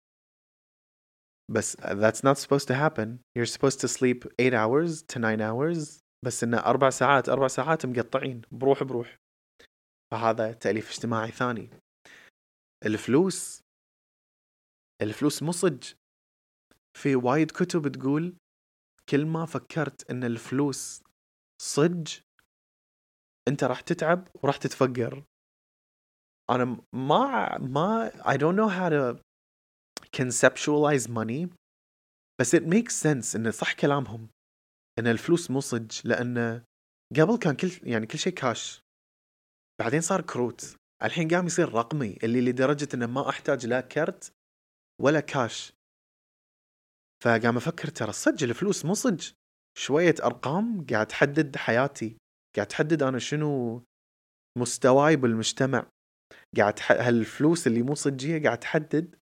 بس 1.51 1.77
that's 1.77 2.23
not 2.23 2.39
supposed 2.39 2.67
to 2.67 2.75
happen. 2.75 3.19
You're 3.39 3.53
supposed 3.57 3.81
to 3.81 3.89
sleep 3.89 4.25
8 4.39 4.55
hours 4.55 5.03
to 5.03 5.19
9 5.19 5.41
hours. 5.41 6.01
بس 6.27 6.45
انه 6.45 6.59
أربع 6.59 6.91
ساعات 6.91 7.29
أربع 7.29 7.49
ساعات 7.49 7.87
مقطعين 7.87 8.43
بروح 8.53 8.83
بروح. 8.83 9.17
فهذا 10.13 10.53
تأليف 10.53 10.91
اجتماعي 10.91 11.31
ثاني. 11.31 11.71
الفلوس 12.87 13.61
الفلوس 15.03 15.43
مو 15.43 15.53
صج 15.53 15.93
في 16.99 17.17
وايد 17.17 17.51
كتب 17.51 17.89
تقول 17.93 18.37
كل 19.09 19.27
ما 19.27 19.47
فكرت 19.47 20.11
إن 20.11 20.25
الفلوس 20.25 21.03
صج 21.63 22.19
أنت 23.49 23.65
راح 23.65 23.81
تتعب 23.81 24.29
وراح 24.43 24.57
تتفقر. 24.57 25.25
أنا 26.51 26.65
ما 26.93 27.59
ما 27.59 28.11
I 28.11 28.37
don't 28.37 28.57
know 28.57 28.69
how 28.69 28.89
to 28.91 29.21
conceptualize 30.17 31.09
money 31.09 31.49
بس 32.41 32.57
it 32.57 32.63
makes 32.63 32.95
sense 33.03 33.37
إنه 33.37 33.51
صح 33.51 33.73
كلامهم. 33.73 34.29
إن 34.99 35.07
الفلوس 35.07 35.51
مو 35.51 35.61
صج 35.61 36.01
لأن 36.05 36.63
قبل 37.17 37.39
كان 37.39 37.57
كل 37.57 37.71
يعني 37.83 38.07
كل 38.07 38.19
شيء 38.19 38.33
كاش 38.33 38.83
بعدين 39.81 40.01
صار 40.01 40.21
كروت 40.21 40.77
الحين 41.05 41.29
قام 41.29 41.47
يصير 41.47 41.73
رقمي 41.75 42.19
اللي 42.23 42.41
لدرجة 42.41 42.89
إنه 42.95 43.07
ما 43.07 43.29
أحتاج 43.29 43.67
لا 43.67 43.81
كرت 43.81 44.33
ولا 45.01 45.21
كاش 45.21 45.73
فقام 47.25 47.57
أفكر 47.57 47.89
ترى 47.89 48.13
صدق 48.13 48.43
الفلوس 48.43 48.85
مو 48.85 48.95
صدق. 48.95 49.35
شوية 49.79 50.15
أرقام 50.25 50.87
قاعد 50.87 51.07
تحدد 51.07 51.57
حياتي 51.57 52.17
قاعد 52.57 52.67
تحدد 52.67 53.03
أنا 53.03 53.19
شنو 53.19 53.83
مستواي 54.59 55.17
بالمجتمع. 55.17 55.87
قاعد. 56.57 56.79
هالفلوس 56.91 57.67
اللي 57.67 57.83
مو 57.83 57.95
صجية 57.95 58.43
قاعد 58.43 58.59
تحدد؟ 58.61 59.17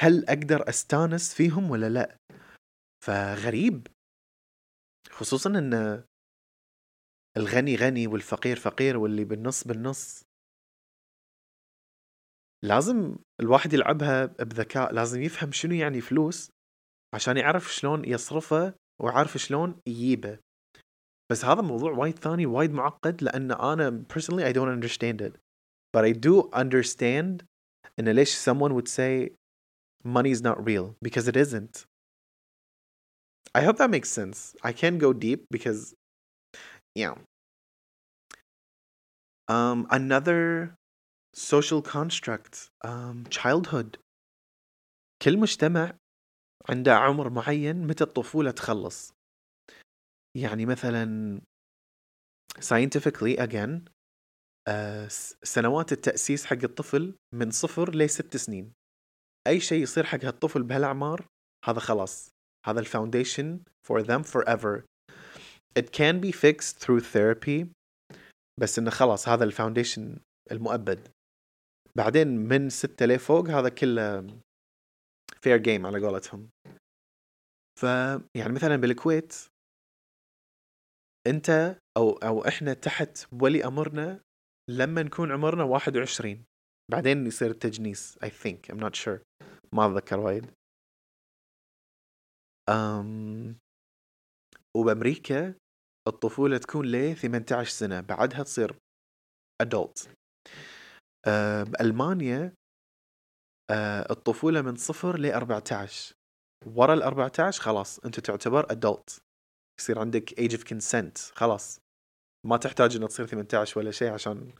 هل 0.00 0.24
أقدر 0.28 0.68
أستانس 0.68 1.34
فيهم 1.34 1.70
ولا 1.70 1.88
لا؟ 1.88 2.16
فغريب. 3.04 3.86
خصوصا 5.10 5.50
إن 5.50 6.04
الغني 7.36 7.76
غني 7.76 8.06
والفقير 8.06 8.56
فقير 8.56 8.96
واللي 8.96 9.24
بالنص 9.24 9.64
بالنص. 9.64 10.22
لازم 12.64 13.16
الواحد 13.40 13.72
يلعبها 13.72 14.26
بذكاء 14.26 14.92
لازم 14.92 15.22
يفهم 15.22 15.52
شنو 15.52 15.74
يعني 15.74 16.00
فلوس 16.00 16.50
عشان 17.14 17.36
يعرف 17.36 17.74
شلون 17.74 18.04
يصرفه 18.04 18.74
ويعرف 19.02 19.36
شلون 19.36 19.80
يجيبه. 19.86 20.38
بس 21.32 21.44
هذا 21.44 21.62
موضوع 21.62 21.92
وايد 21.92 22.18
ثاني 22.18 22.46
وايد 22.46 22.72
معقد 22.72 23.22
لأن 23.22 23.52
أنا 23.52 24.04
personally 24.12 24.44
I 24.44 24.52
don't 24.52 24.68
understand 24.68 25.20
it. 25.20 25.38
But 25.96 26.04
I 26.04 26.12
do 26.12 26.50
understand 26.52 27.44
إن 27.98 28.08
ليش 28.08 28.48
someone 28.50 28.74
would 28.74 28.88
say 28.88 29.30
money 30.04 30.30
is 30.30 30.42
not 30.42 30.64
real 30.64 30.96
because 31.02 31.28
it 31.28 31.36
isn't. 31.36 31.86
I 33.58 33.60
hope 33.66 33.76
that 33.82 33.90
makes 33.96 34.10
sense. 34.20 34.38
I 34.68 34.72
can't 34.80 34.98
go 35.06 35.10
deep 35.26 35.40
because 35.54 35.80
yeah. 37.02 37.14
Um 39.56 39.78
another 39.98 40.40
social 41.50 41.80
construct 41.94 42.54
um, 42.90 43.16
childhood. 43.38 43.90
كل 45.22 45.38
مجتمع 45.38 45.96
عنده 46.68 46.94
عمر 46.94 47.30
معين 47.30 47.86
متى 47.86 48.04
الطفولة 48.04 48.50
تخلص. 48.50 49.12
يعني 50.36 50.66
مثلا 50.66 51.40
scientifically 52.60 53.36
again 53.38 53.88
uh, 54.68 55.08
سنوات 55.42 55.92
التأسيس 55.92 56.46
حق 56.46 56.64
الطفل 56.64 57.14
من 57.34 57.50
صفر 57.50 57.94
لست 57.94 58.36
سنين. 58.36 58.72
أي 59.46 59.60
شيء 59.60 59.82
يصير 59.82 60.04
حق 60.04 60.24
هالطفل 60.24 60.62
بهالأعمار 60.62 61.26
هذا 61.64 61.80
خلاص. 61.80 62.30
هذا 62.66 62.80
ال 62.80 62.87
foundation 62.87 63.60
for 63.86 64.02
them 64.02 64.22
forever. 64.22 64.84
It 65.78 65.92
can 65.92 66.20
be 66.20 66.32
fixed 66.32 66.78
through 66.78 67.00
therapy 67.00 67.66
بس 68.60 68.78
إنه 68.78 68.90
خلاص 68.90 69.28
هذا 69.28 69.44
ال 69.44 69.51
foundation 69.51 70.18
المؤبد. 70.52 71.08
بعدين 71.96 72.28
من 72.28 72.70
ستة 72.70 73.06
لفوق 73.06 73.48
هذا 73.48 73.68
كله 73.68 74.26
فير 75.40 75.56
جيم 75.56 75.86
على 75.86 76.06
قولتهم. 76.06 76.48
ف 77.80 77.82
يعني 78.34 78.52
مثلا 78.52 78.76
بالكويت 78.76 79.34
أنت 81.26 81.78
أو 81.96 82.12
أو 82.12 82.48
إحنا 82.48 82.74
تحت 82.74 83.26
ولي 83.32 83.64
أمرنا 83.64 84.20
لما 84.70 85.02
نكون 85.02 85.32
عمرنا 85.32 85.64
21 85.64 86.44
بعدين 86.90 87.26
يصير 87.26 87.50
التجنيس 87.50 88.18
I 88.24 88.28
think 88.28 88.72
I'm 88.72 88.80
not 88.80 88.96
sure. 88.96 89.20
ما 89.72 89.86
أتذكر 89.86 90.20
وايد. 90.20 90.46
أم 92.68 93.58
وبأمريكا 94.76 95.54
الطفولة 96.08 96.58
تكون 96.58 96.86
ل 96.86 97.16
18 97.16 97.70
سنة 97.70 98.00
بعدها 98.00 98.42
تصير 98.42 98.76
آه، 101.26 101.62
بألمانيا 101.62 102.52
آه، 103.70 104.12
الطفولة 104.12 104.62
من 104.62 104.76
صفر 104.76 105.18
ل 105.18 105.26
14 105.26 106.12
ورا 106.66 106.94
ال 106.94 107.02
14 107.02 107.62
خلاص 107.62 107.98
أنت 107.98 108.20
تعتبر 108.20 108.66
adult. 108.66 109.18
يصير 109.80 109.98
عندك 109.98 110.30
age 110.30 110.52
of 110.52 110.64
consent 110.64 111.34
خلاص. 111.34 111.78
ما 112.46 112.56
تحتاج 112.56 112.96
انه 112.96 113.06
تصير 113.06 113.26
18 113.26 113.78
ولا 113.78 113.90
شيء 113.90 114.12
عشان 114.12 114.52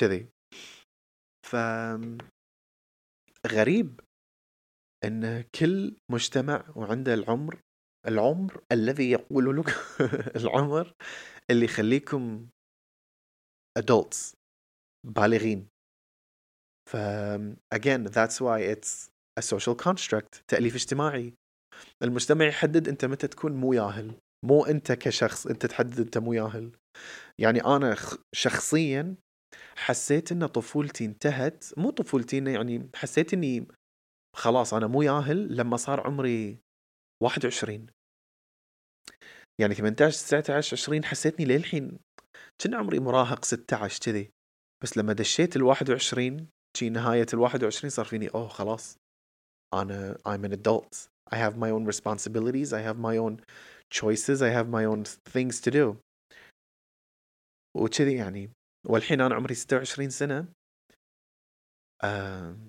كذي. 0.00 0.28
ف 1.46 1.56
غريب 3.46 4.00
إن 5.04 5.42
كل 5.42 5.96
مجتمع 6.10 6.64
وعنده 6.76 7.14
العمر 7.14 7.60
العمر 8.08 8.60
الذي 8.72 9.10
يقول 9.10 9.56
لك 9.58 9.68
العمر 10.40 10.92
اللي 11.50 11.64
يخليكم 11.64 12.46
adults 13.78 14.34
بالغين. 15.06 15.68
ف 16.90 16.96
again 17.74 18.04
that's 18.04 18.40
why 18.40 18.60
it's 18.60 19.08
a 19.40 19.42
social 19.42 19.74
construct 19.74 20.42
تأليف 20.48 20.74
اجتماعي. 20.74 21.34
المجتمع 22.02 22.44
يحدد 22.44 22.88
أنت 22.88 23.04
متى 23.04 23.26
تكون 23.26 23.52
مو 23.52 23.72
ياهل 23.72 24.12
مو 24.44 24.64
أنت 24.64 24.92
كشخص 24.92 25.46
أنت 25.46 25.66
تحدد 25.66 26.00
أنت 26.00 26.18
مو 26.18 26.32
ياهل. 26.32 26.72
يعني 27.38 27.64
أنا 27.64 27.96
شخصيا 28.34 29.16
حسيت 29.76 30.32
إن 30.32 30.46
طفولتي 30.46 31.04
انتهت 31.04 31.64
مو 31.76 31.90
طفولتي 31.90 32.38
يعني 32.44 32.90
حسيت 32.96 33.34
إني 33.34 33.68
خلاص 34.34 34.74
أنا 34.74 34.86
مو 34.86 35.02
ياهل 35.02 35.56
لما 35.56 35.76
صار 35.76 36.00
عمري 36.06 36.58
21 37.22 37.86
يعني 39.60 39.74
18 39.74 40.16
19 40.16 40.76
20 40.76 41.04
حسيتني 41.04 41.44
للحين 41.44 41.98
كنا 42.62 42.76
عمري 42.76 42.98
مراهق 43.00 43.44
16 43.44 44.00
كذي. 44.00 44.30
بس 44.82 44.98
لما 44.98 45.12
دشيت 45.12 45.56
ال 45.56 45.62
21 45.62 46.48
شي 46.76 46.90
نهاية 46.90 47.26
ال 47.34 47.38
21 47.38 47.90
صار 47.90 48.04
فيني 48.04 48.28
أوه 48.28 48.48
خلاص. 48.48 48.96
أنا 49.74 50.18
I'm 50.28 50.44
an 50.44 50.52
adult. 50.52 51.08
I 51.32 51.36
have 51.36 51.56
my 51.56 51.70
own 51.70 51.86
responsibilities. 51.86 52.72
I 52.72 52.82
have 52.88 52.98
my 52.98 53.16
own 53.16 53.40
choices. 53.90 54.42
I 54.42 54.50
have 54.50 54.68
my 54.68 54.84
own 54.84 55.04
things 55.04 55.60
to 55.60 55.70
do. 55.70 55.96
وكذي 57.76 58.14
يعني. 58.14 58.50
والحين 58.86 59.20
أنا 59.20 59.34
عمري 59.34 59.54
26 59.54 60.10
سنة. 60.10 60.48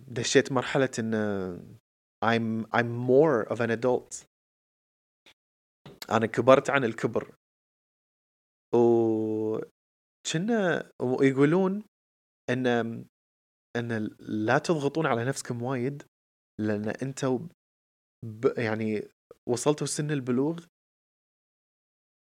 دشيت 0.07 0.51
مرحلة 0.51 0.89
إن 0.99 1.13
I'm 2.25 2.65
I'm 2.77 2.89
more 3.09 3.43
of 3.53 3.59
an 3.59 3.69
adult 3.71 4.25
أنا 6.11 6.25
كبرت 6.25 6.69
عن 6.69 6.83
الكبر 6.83 7.35
و 8.75 9.59
كنا 10.31 10.91
ويقولون 11.01 11.83
إن 12.49 12.67
إن 13.77 14.09
لا 14.19 14.57
تضغطون 14.57 15.05
على 15.05 15.25
نفسكم 15.25 15.63
وايد 15.63 16.03
لأن 16.59 16.89
أنتوا 16.89 17.39
ب... 18.25 18.45
يعني 18.57 19.07
وصلتوا 19.47 19.87
سن 19.87 20.11
البلوغ 20.11 20.65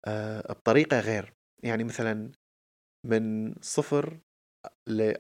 آه 0.07 0.53
بطريقة 0.53 1.01
غير 1.01 1.35
يعني 1.65 1.85
مثلا 1.85 2.33
من 3.07 3.55
صفر. 3.63 4.21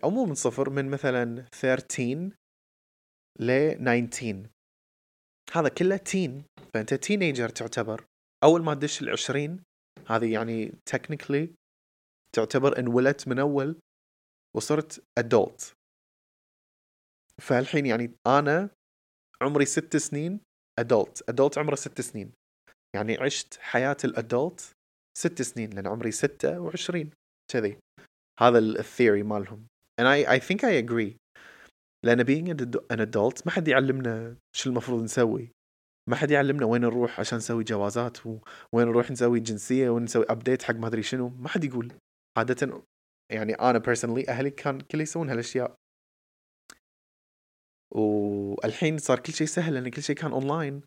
أو 0.05 0.11
مو 0.11 0.25
من 0.25 0.35
صفر 0.35 0.71
من 0.71 0.91
مثلا 0.91 1.47
13 1.53 2.31
ل 3.39 3.75
19 4.11 4.51
هذا 5.53 5.69
كله 5.69 5.97
teen 5.97 6.45
فأنت 6.75 6.95
teenager 6.95 7.49
تعتبر. 7.49 8.05
أول 8.45 8.63
ما 8.63 8.75
تدش 8.75 9.03
العشرين 9.03 9.63
هذه 10.07 10.33
يعني 10.33 10.73
technically 10.87 11.55
تعتبر 12.35 12.79
انولدت 12.79 13.29
من 13.29 13.39
أول 13.39 13.81
وصرت 14.57 15.05
adult 15.19 15.73
فالحين 17.41 17.87
يعني 17.87 18.15
أنا 18.27 18.71
عمري 19.43 19.65
ست 19.65 19.97
سنين 19.97 20.41
adult 20.79 21.29
adult 21.29 21.59
عمره 21.59 21.75
ست 21.75 22.01
سنين. 22.01 22.33
يعني 22.95 23.17
عشت 23.17 23.59
حياة 23.61 23.97
ال 24.05 24.16
adult 24.16 24.73
ست 25.19 25.43
سنين 25.43 25.71
لأن 25.71 25.87
عمري 25.87 26.11
ستة 26.11 26.61
وعشرين 26.61 27.11
كذي. 27.53 27.79
هذا 28.43 28.59
ال 28.59 28.68
theory 28.68 29.23
مالهم. 29.23 29.67
And 30.01 30.07
I, 30.07 30.27
I 30.37 30.39
think 30.39 30.65
I 30.65 30.73
agree. 30.85 31.17
لأن 32.05 32.25
being 32.25 32.49
an 32.93 33.01
adult 33.01 33.47
ما 33.47 33.53
حد 33.53 33.69
يعلمنا 33.69 34.37
شو 34.57 34.71
المفروض 34.71 35.03
نسوي. 35.03 35.53
ما 36.09 36.17
حد 36.17 36.31
يعلمنا 36.31 36.67
وين 36.67 36.81
نروح 36.83 37.21
عشان 37.21 37.39
نسوي 37.39 37.65
جوازات 37.65 38.27
وين 38.27 38.87
نروح 38.87 39.11
نسوي 39.11 39.41
جنسية 39.41 39.91
وين 39.91 40.05
نسوي 40.05 40.25
update 40.29 40.63
حق 40.63 40.75
ما 40.75 40.87
أدري 40.87 41.03
شنو. 41.03 41.29
ما 41.29 41.49
حد 41.49 41.65
يقول. 41.65 41.93
عادة 42.39 42.85
يعني 43.33 43.55
أنا 43.55 43.79
personally 43.79 44.29
أهلي 44.29 44.51
كان 44.51 44.81
كل 44.81 45.01
يسوون 45.01 45.31
هالأشياء. 45.31 45.75
والحين 47.95 48.99
صار 48.99 49.19
كل 49.19 49.33
شيء 49.33 49.47
سهل 49.47 49.75
لأن 49.75 49.89
كل 49.89 50.03
شيء 50.03 50.17
كان 50.17 50.33
اونلاين 50.33 50.83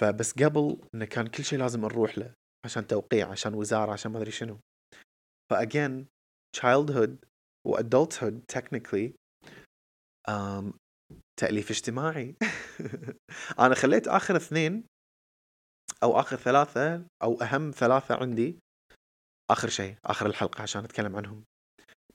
فبس 0.00 0.32
قبل 0.32 0.80
انه 0.94 1.04
كان 1.04 1.26
كل 1.26 1.44
شيء 1.44 1.58
لازم 1.58 1.80
نروح 1.80 2.18
له 2.18 2.34
عشان 2.64 2.86
توقيع 2.86 3.30
عشان 3.30 3.54
وزارة 3.54 3.92
عشان 3.92 4.12
ما 4.12 4.18
أدري 4.18 4.30
شنو. 4.30 4.58
فاجين 5.50 6.06
childhood 6.56 7.16
و 7.66 7.76
adulthood 7.76 8.34
technically 8.52 9.12
um, 10.28 10.72
تأليف 11.36 11.70
اجتماعي. 11.70 12.34
أنا 13.58 13.74
خليت 13.74 14.08
آخر 14.08 14.36
اثنين 14.36 14.84
أو 16.02 16.20
آخر 16.20 16.36
ثلاثة 16.36 17.06
أو 17.22 17.42
أهم 17.42 17.70
ثلاثة 17.70 18.14
عندي 18.14 18.58
آخر 19.50 19.68
شيء 19.68 19.96
آخر 20.04 20.26
الحلقة 20.26 20.62
عشان 20.62 20.84
أتكلم 20.84 21.16
عنهم. 21.16 21.44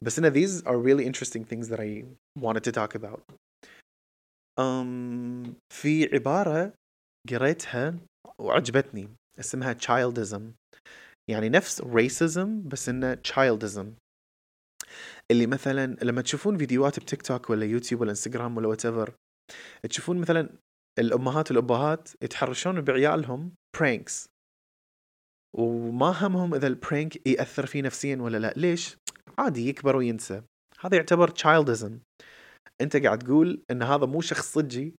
بس 0.01 0.19
إن 0.19 0.33
these 0.33 0.61
are 0.63 0.77
really 0.77 1.05
interesting 1.05 1.43
things 1.43 1.67
that 1.69 1.79
I 1.79 2.05
wanted 2.39 2.63
to 2.63 2.71
talk 2.71 2.95
about. 2.95 3.21
Um, 4.59 5.55
في 5.69 6.09
عبارة 6.13 6.73
قريتها 7.29 7.95
وعجبتني 8.39 9.09
اسمها 9.39 9.73
childism. 9.73 10.41
يعني 11.29 11.49
نفس 11.49 11.81
racism 11.81 12.47
بس 12.65 12.89
إنه 12.89 13.15
childism. 13.15 13.85
اللي 15.31 15.47
مثلا 15.47 15.85
لما 16.03 16.21
تشوفون 16.21 16.57
فيديوهات 16.57 16.99
بتيك 16.99 17.21
توك 17.21 17.49
ولا 17.49 17.65
يوتيوب 17.65 18.01
ولا 18.01 18.09
إنستغرام 18.09 18.57
ولا 18.57 18.71
ever 18.71 19.15
تشوفون 19.89 20.17
مثلا 20.17 20.49
الأمهات 20.99 21.51
والأبهات 21.51 22.09
يتحرشون 22.21 22.81
بعيالهم 22.81 23.51
pranks 23.77 24.25
وما 25.57 26.27
همهم 26.27 26.53
إذا 26.55 26.67
ال 26.67 26.77
prank 26.77 27.27
يأثر 27.27 27.65
فيه 27.65 27.81
نفسيا 27.81 28.15
ولا 28.15 28.37
لا. 28.37 28.53
ليش؟ 28.57 28.97
عادي 29.37 29.69
يكبر 29.69 29.95
وينسى. 29.95 30.41
هذا 30.79 30.95
يعتبر 30.97 31.27
تشايلدزم 31.27 31.99
أنت 32.81 32.97
قاعد 32.97 33.19
تقول 33.19 33.63
إن 33.71 33.83
هذا 33.83 34.05
مو 34.05 34.21
شخص 34.21 34.53
صجي 34.53 34.95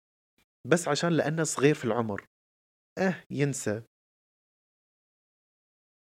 بس 0.67 0.87
عشان 0.87 1.09
لأنه 1.09 1.43
صغير 1.43 1.75
في 1.75 1.85
العمر. 1.85 2.25
آه 2.97 3.23
ينسى. 3.31 3.81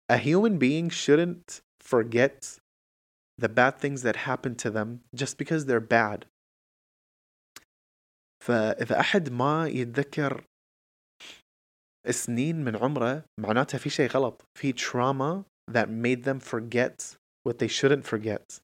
A 0.10 0.18
human 0.18 0.58
being 0.58 0.90
shouldn't 0.90 1.62
forget 1.80 2.60
the 3.38 3.50
bad 3.50 3.78
things 3.78 4.02
that 4.04 4.16
happen 4.30 4.56
to 4.56 4.70
them 4.70 5.02
just 5.14 5.38
because 5.38 5.66
they're 5.66 5.80
bad 5.80 6.26
فإذا 8.44 9.00
أحد 9.00 9.30
ما 9.30 9.68
يتذكر 9.68 10.44
سنين 12.10 12.64
من 12.64 12.76
عمره 12.76 13.24
معناتها 13.40 13.78
في 13.78 13.90
شيء 13.90 14.10
غلط 14.10 14.42
في 14.58 14.74
trauma 14.74 15.44
that 15.72 15.90
made 15.90 16.24
them 16.24 16.40
forget 16.40 17.18
what 17.44 17.58
they 17.60 17.68
shouldn't 17.68 18.06
forget 18.06 18.60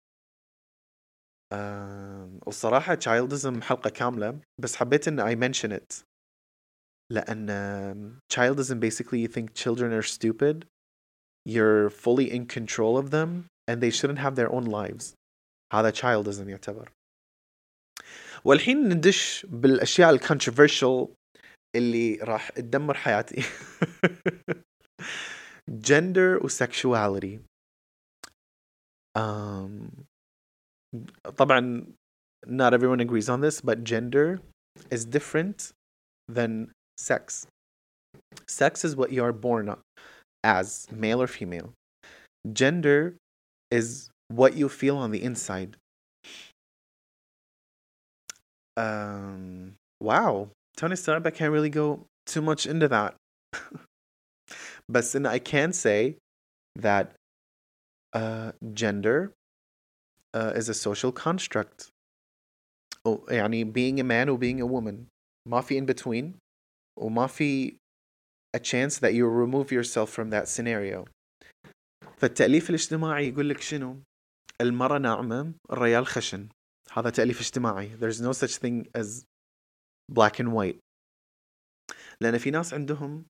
uh, 1.54 2.28
والصراحة 2.46 2.96
childism 2.96 3.62
حلقة 3.64 3.90
كاملة 3.90 4.40
بس 4.62 4.76
حبيت 4.76 5.08
إن 5.08 5.20
I 5.20 5.36
mention 5.36 5.72
it 5.72 6.04
لأن 7.12 8.20
childism 8.34 8.80
basically 8.80 9.20
you 9.20 9.28
think 9.28 9.54
children 9.54 9.92
are 9.92 10.04
stupid 10.04 10.66
you're 11.46 11.90
fully 11.90 12.32
in 12.32 12.46
control 12.46 12.98
of 12.98 13.10
them 13.12 13.46
and 13.68 13.82
they 13.82 13.90
shouldn't 13.90 14.20
have 14.20 14.36
their 14.36 14.52
own 14.52 14.66
lives 14.66 15.14
هذا 15.74 15.92
childism 15.92 16.48
يعتبر 16.50 16.92
والحين 18.46 18.90
ندش 18.90 19.46
بالاشياء 19.50 20.10
الكونتروفيرشل 20.10 21.08
اللي 21.76 22.16
راح 22.16 22.50
تدمر 22.50 22.94
حياتي 22.94 23.44
gender 25.90 26.44
وسكشواليتي 26.44 27.40
um, 29.18 30.06
طبعا 31.38 31.86
not 32.48 32.74
everyone 32.74 33.00
agrees 33.00 33.30
on 33.30 33.42
this 33.42 33.62
but 33.62 33.84
gender 33.84 34.42
is 34.90 35.06
different 35.06 35.72
than 36.28 36.72
sex 36.98 37.48
sex 38.48 38.84
is 38.84 38.96
what 38.96 39.12
you 39.12 39.24
are 39.24 39.34
born 39.34 39.70
as 40.44 40.88
male 40.92 41.22
or 41.22 41.28
female 41.28 41.74
gender 42.52 43.16
is 43.70 44.10
what 44.28 44.56
you 44.56 44.70
feel 44.70 44.98
on 44.98 45.12
the 45.12 45.22
inside. 45.22 45.78
Um, 48.78 49.76
wow, 50.00 50.50
Tony 50.78 50.96
Stark, 50.96 51.26
I 51.26 51.32
can't 51.32 51.52
really 51.52 51.70
go 51.70 52.06
too 52.26 52.42
much 52.42 52.66
into 52.66 52.88
that. 52.88 53.16
but 54.90 55.12
then 55.12 55.26
I 55.26 55.40
can 55.40 55.74
say 55.74 56.18
that 56.76 57.14
uh, 58.14 58.54
gender 58.74 59.34
uh, 60.34 60.54
is 60.56 60.70
a 60.70 60.74
social 60.74 61.12
construct. 61.12 61.90
Oh, 63.04 63.24
يعني 63.30 63.72
being 63.74 64.00
a 64.00 64.04
man 64.04 64.30
or 64.30 64.38
being 64.38 64.62
a 64.62 64.66
woman 64.66 65.08
ما 65.48 65.62
في 65.62 65.78
in 65.78 65.86
between 65.86 66.38
وما 67.00 67.28
في 67.28 67.76
a 68.57 68.59
chance 68.59 68.99
that 68.99 69.13
you 69.19 69.25
remove 69.45 69.69
yourself 69.79 70.09
from 70.17 70.31
that 70.31 70.49
scenario. 70.49 71.05
فالتأليف 72.19 72.71
الاجتماعي 72.71 73.29
يقول 73.29 73.49
لك 73.49 73.61
شنو؟ 73.61 74.03
المرأة 74.61 74.99
ناعمة 74.99 75.53
الريال 75.73 76.07
خشن. 76.07 76.49
هذا 76.93 77.11
تأليف 77.11 77.41
اجتماعي. 77.41 77.97
There's 77.97 78.21
no 78.21 78.33
such 78.33 78.57
thing 78.59 78.89
as 78.95 79.25
black 80.13 80.41
and 80.41 80.53
white. 80.53 80.79
لأن 82.21 82.39
في 82.39 82.51
ناس 82.51 82.75
عندهم 82.75 83.27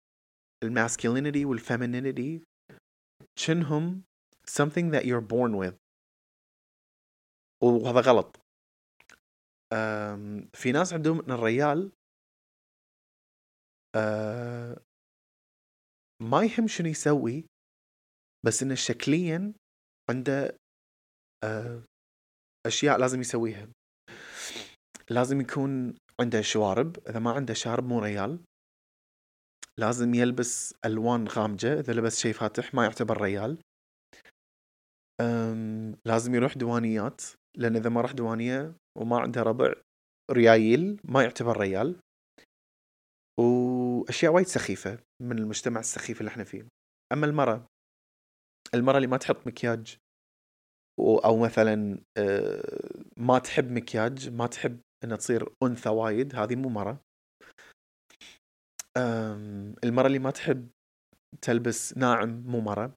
ال 0.64 0.71
masculinity 0.71 1.44
وال 1.44 1.61
femininity 1.61 2.42
شنهم 3.38 4.02
something 4.50 4.90
that 4.90 5.04
you're 5.04 5.26
born 5.34 5.56
with. 5.56 5.74
وهذا 7.62 8.00
غلط. 8.00 8.36
في 10.54 10.72
ناس 10.72 10.92
عندهم 10.92 11.20
إن 11.20 11.30
الريال 11.30 11.92
آه، 13.96 14.85
ما 16.22 16.42
يهم 16.42 16.66
شنو 16.66 16.88
يسوي 16.88 17.44
بس 18.46 18.62
إنه 18.62 18.74
شكليا 18.74 19.52
عنده 20.10 20.56
آه، 21.44 21.82
أشياء 22.66 22.98
لازم 22.98 23.20
يسويها. 23.20 23.68
لازم 25.10 25.40
يكون 25.40 25.94
عنده 26.20 26.40
شوارب. 26.40 26.96
إذا 27.08 27.18
ما 27.18 27.30
عنده 27.32 27.54
شارب 27.54 27.84
مو 27.84 27.98
ريال. 27.98 28.40
لازم 29.78 30.14
يلبس 30.14 30.74
ألوان 30.84 31.28
غامجة. 31.28 31.80
إذا 31.80 31.92
لبس 31.92 32.18
شيء 32.18 32.32
فاتح 32.32 32.74
ما 32.74 32.84
يعتبر 32.84 33.20
ريال. 33.22 33.58
لازم 36.04 36.34
يروح 36.34 36.56
دوانيات. 36.56 37.22
لأن 37.56 37.76
إذا 37.76 37.90
ما 37.90 38.00
راح 38.00 38.12
دوانية 38.12 38.74
وما 38.98 39.18
عنده 39.18 39.42
ربع 39.42 39.74
ريايل 40.30 41.00
ما 41.04 41.22
يعتبر 41.22 41.60
ريال. 41.60 42.00
وأشياء 43.40 44.32
وايد 44.32 44.46
سخيفة 44.46 44.98
من 45.22 45.38
المجتمع 45.38 45.80
السخيف 45.80 46.20
اللي 46.20 46.28
إحنا 46.28 46.44
فيه. 46.44 46.66
أما 47.12 47.26
المرأة 47.26 47.66
المرأة 48.74 48.96
اللي 48.96 49.06
ما 49.08 49.16
تحط 49.16 49.46
مكياج 49.46 49.96
أو 51.00 51.36
مثلا 51.38 52.00
آه، 52.18 53.04
ما 53.16 53.38
تحب 53.38 53.70
مكياج 53.70 54.30
ما 54.30 54.46
تحب 54.46 54.80
إنها 55.04 55.16
تصير 55.16 55.48
أنثى 55.62 55.88
وايد 55.88 56.34
هذه 56.34 56.56
مو 56.56 56.68
مرة 56.68 57.00
المرأة 59.84 60.06
اللي 60.06 60.18
ما 60.18 60.30
تحب 60.30 60.68
تلبس 61.42 61.96
ناعم 61.98 62.42
مو 62.46 62.60
مرة 62.60 62.94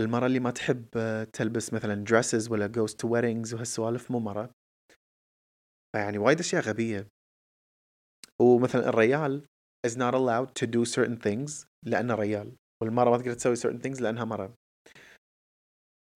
المرأة 0.00 0.26
اللي 0.26 0.40
ما 0.40 0.50
تحب 0.50 0.86
آه، 0.96 1.24
تلبس 1.24 1.72
مثلا 1.72 2.04
dresses 2.08 2.50
ولا 2.50 2.68
goes 2.68 2.90
to 2.90 3.08
weddings 3.08 3.54
وهالسوالف 3.54 4.10
مو 4.10 4.18
مرة 4.18 4.50
فيعني 5.92 6.18
وايد 6.18 6.38
أشياء 6.38 6.62
غبية. 6.62 7.08
ومثلا 8.42 8.88
الريال 8.88 9.46
is 9.86 9.90
not 9.90 10.14
allowed 10.14 10.54
to 10.54 10.66
do 10.66 10.84
certain 10.84 11.16
things 11.16 11.66
لأنه 11.86 12.14
ريال 12.14 12.56
والمرة 12.82 13.10
ما 13.10 13.18
تقدر 13.18 13.34
تسوي 13.34 13.56
certain 13.56 13.82
things 13.82 14.00
لأنها 14.00 14.24
مرة. 14.24 14.54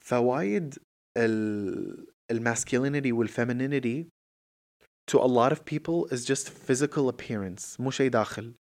فوايد 0.05 0.79
ال 1.19 2.13
ال 2.31 2.37
masculinity 2.37 3.13
وال 3.13 3.29
femininity 3.29 4.09
to 5.11 5.19
a 5.19 5.27
lot 5.27 5.53
of 5.53 5.65
people 5.65 6.07
is 6.07 6.25
just 6.25 6.49
physical 6.49 7.09
appearance 7.09 7.81
مو 7.81 7.91
شيء 7.91 8.11
داخل. 8.11 8.55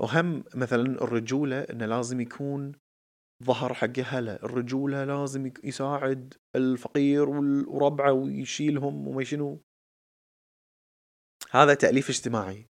وهم 0.00 0.44
مثلا 0.54 1.02
الرجولة 1.04 1.60
إنه 1.60 1.86
لازم 1.86 2.20
يكون 2.20 2.72
ظهر 3.44 3.74
حق 3.74 3.98
هله 3.98 4.44
الرجولة 4.44 5.04
لازم 5.04 5.52
يساعد 5.64 6.34
الفقير 6.56 7.28
وربعه 7.68 8.12
ويشيلهم 8.12 9.08
وما 9.08 9.24
شنو. 9.24 9.60
هذا 11.52 11.74
تأليف 11.74 12.10
اجتماعي. 12.10 12.66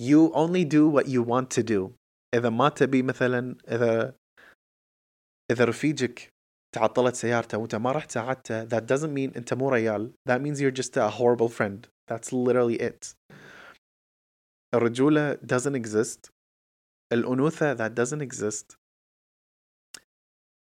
You 0.00 0.32
only 0.32 0.64
do 0.64 0.88
what 0.88 1.06
you 1.08 1.22
want 1.22 1.50
to 1.50 1.62
do. 1.62 1.94
إذا 2.34 2.50
ما 2.50 2.68
تبي 2.68 3.02
مثلا 3.02 3.56
إذا 3.68 4.14
إذا 5.50 5.64
رفيجك 5.64 6.30
تعطلت 6.74 7.14
سيارته 7.14 7.58
وأنت 7.58 7.74
ما 7.74 7.92
رحت 7.92 8.10
ساعدته 8.10 8.68
that 8.68 8.86
doesn't 8.86 9.14
mean 9.14 9.36
أنت 9.36 9.54
مو 9.54 9.70
ريال. 9.70 10.12
That 10.28 10.40
means 10.40 10.60
you're 10.60 10.70
just 10.70 10.96
a 10.96 11.10
horrible 11.10 11.48
friend. 11.48 11.88
That's 12.08 12.32
literally 12.32 12.76
it. 12.80 13.14
الرجولة 14.74 15.34
doesn't 15.46 15.74
exist. 15.74 16.30
الأنوثة 17.12 17.76
that 17.76 17.94
doesn't 17.94 18.22
exist. 18.22 18.76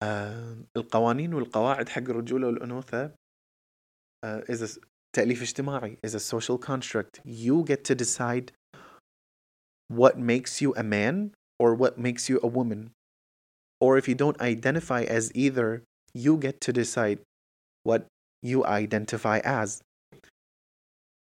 uh, 0.04 0.66
القوانين 0.78 1.34
والقواعد 1.34 1.90
حق 1.90 2.02
الرجولة 2.02 2.48
والأنوثة 2.48 3.12
uh, 4.26 4.42
is 4.50 4.62
a 4.62 4.93
تأليف 5.13 5.43
اجتماعي 5.43 5.99
is 6.07 6.11
a 6.11 6.21
social 6.21 6.59
construct 6.59 7.21
you 7.25 7.65
get 7.65 7.85
to 7.85 7.95
decide 7.95 8.53
what 9.89 10.19
makes 10.19 10.61
you 10.63 10.75
a 10.77 10.83
man 10.83 11.33
or 11.59 11.75
what 11.75 11.99
makes 11.99 12.29
you 12.29 12.39
a 12.43 12.47
woman 12.47 12.91
or 13.81 13.97
if 13.99 14.09
you 14.09 14.15
don't 14.15 14.41
identify 14.41 15.03
as 15.03 15.33
either 15.35 15.83
you 16.15 16.37
get 16.37 16.61
to 16.61 16.73
decide 16.73 17.19
what 17.85 18.07
you 18.43 18.65
identify 18.65 19.39
as 19.45 19.81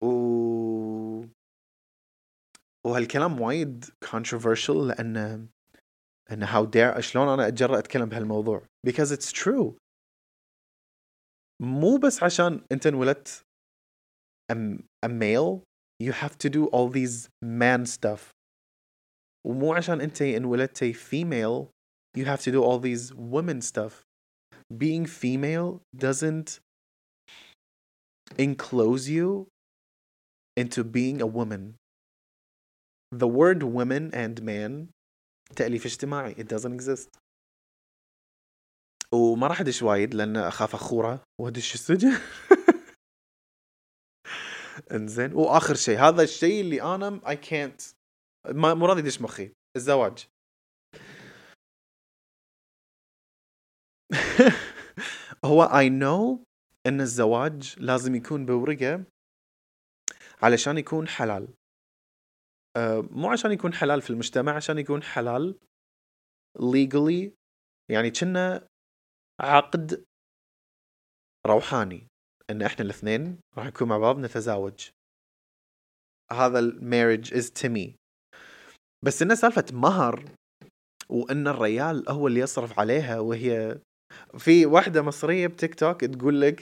و... 0.03 1.27
وهالكلام 2.87 3.41
وايد 3.41 3.85
controversial 4.05 4.71
لأن 4.71 5.49
أن 6.31 6.47
how 6.47 6.65
dare 6.67 7.01
شلون 7.01 7.29
أنا 7.29 7.49
أتجرأ 7.49 7.79
أتكلم 7.79 8.09
بهالموضوع 8.09 8.63
because 8.87 9.13
it's 9.13 9.33
true 9.33 9.77
مو 11.63 11.97
بس 11.97 12.23
عشان 12.23 12.65
أنت 12.73 12.87
انولدت 12.87 13.45
a, 14.53 14.57
a 15.03 15.09
male 15.09 15.63
you 16.03 16.13
have 16.13 16.37
to 16.39 16.49
do 16.51 16.67
all 16.67 16.89
these 16.89 17.29
man 17.45 17.87
stuff 17.87 18.31
ومو 19.47 19.75
عشان 19.75 20.01
أنت 20.01 20.23
انولدت 20.23 20.85
female 20.85 21.69
you 22.19 22.25
have 22.25 22.41
to 22.41 22.53
do 22.53 22.63
all 22.63 22.79
these 22.79 23.13
women 23.15 23.61
stuff 23.61 24.05
being 24.79 25.07
female 25.07 25.81
doesn't 25.97 26.61
enclose 28.39 29.09
you 29.09 29.47
into 30.57 30.85
being 30.85 31.21
a 31.21 31.27
woman. 31.27 31.77
The 33.11 33.29
word 33.29 33.63
woman 33.63 34.11
and 34.15 34.43
man 34.43 34.89
تأليف 35.57 35.87
اجتماعي 35.87 36.35
it 36.35 36.49
doesn't 36.49 36.73
exist 36.73 37.09
وما 39.15 39.47
راح 39.47 39.61
ادش 39.61 39.83
وايد 39.83 40.15
لان 40.15 40.37
اخاف 40.37 40.75
اخوره 40.75 41.25
وادش 41.41 41.75
السجن 41.75 42.19
انزين. 44.92 45.34
وآخر 45.34 45.76
شيء 45.76 46.00
هذا 46.00 46.24
الشيء 46.24 46.62
اللي 46.62 46.82
أنا 46.82 47.20
can't 47.36 47.96
ما 48.46 48.74
مو 48.74 48.86
راضي 48.86 49.00
يدش 49.00 49.22
مخي. 49.22 49.52
الزواج. 49.76 50.28
هو 55.46 55.66
I 55.68 55.90
know 55.90 56.44
إن 56.88 57.02
الزواج 57.02 57.76
لازم 57.80 58.16
يكون 58.16 58.46
بورقة 58.46 59.06
علشان 60.42 60.78
يكون 60.78 61.08
حلال. 61.08 61.54
أه 62.78 63.02
مو 63.12 63.32
عشان 63.32 63.52
يكون 63.52 63.74
حلال 63.74 64.02
في 64.02 64.10
المجتمع 64.10 64.56
عشان 64.56 64.78
يكون 64.78 65.04
حلال 65.04 65.60
legally 66.58 67.32
يعني 67.92 68.12
كنا 68.12 68.68
عقد 69.42 70.06
روحاني. 71.48 72.08
إن 72.52 72.62
إحنا 72.62 72.86
الاثنين 72.86 73.40
راح 73.58 73.66
نكون 73.66 73.88
مع 73.88 73.98
بعض 73.98 74.20
نتزاوج. 74.20 74.90
هذا 76.32 76.60
ال 76.60 76.68
marriage 76.68 77.34
is 77.34 77.52
to 77.52 77.70
me. 77.70 77.96
بس 79.06 79.22
انه 79.22 79.36
سالفة 79.36 79.66
مهر 79.74 80.26
وإن 81.10 81.48
الريال 81.48 82.10
هو 82.10 82.28
اللي 82.28 82.40
يصرف 82.40 82.80
عليها 82.80 83.20
وهي 83.20 83.80
في 84.38 84.66
واحدة 84.66 85.02
مصرية 85.02 85.48
بتيك 85.48 85.76
توك 85.76 86.06
تقول 86.06 86.42
لك 86.42 86.62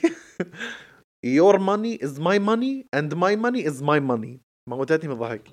your 1.36 1.58
money 1.58 1.98
is 2.06 2.18
my 2.20 2.38
money 2.38 2.86
and 2.96 3.16
my 3.16 3.36
money 3.36 3.62
is 3.64 3.82
my 3.82 4.00
money. 4.00 4.40
موتتني 4.68 5.08
من 5.08 5.14
الضحك. 5.14 5.50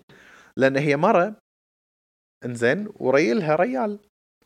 لأن 0.57 0.77
هي 0.77 0.97
مرة 0.97 1.35
إنزين 2.45 2.87
وريلها 2.95 3.55
ريال. 3.55 3.99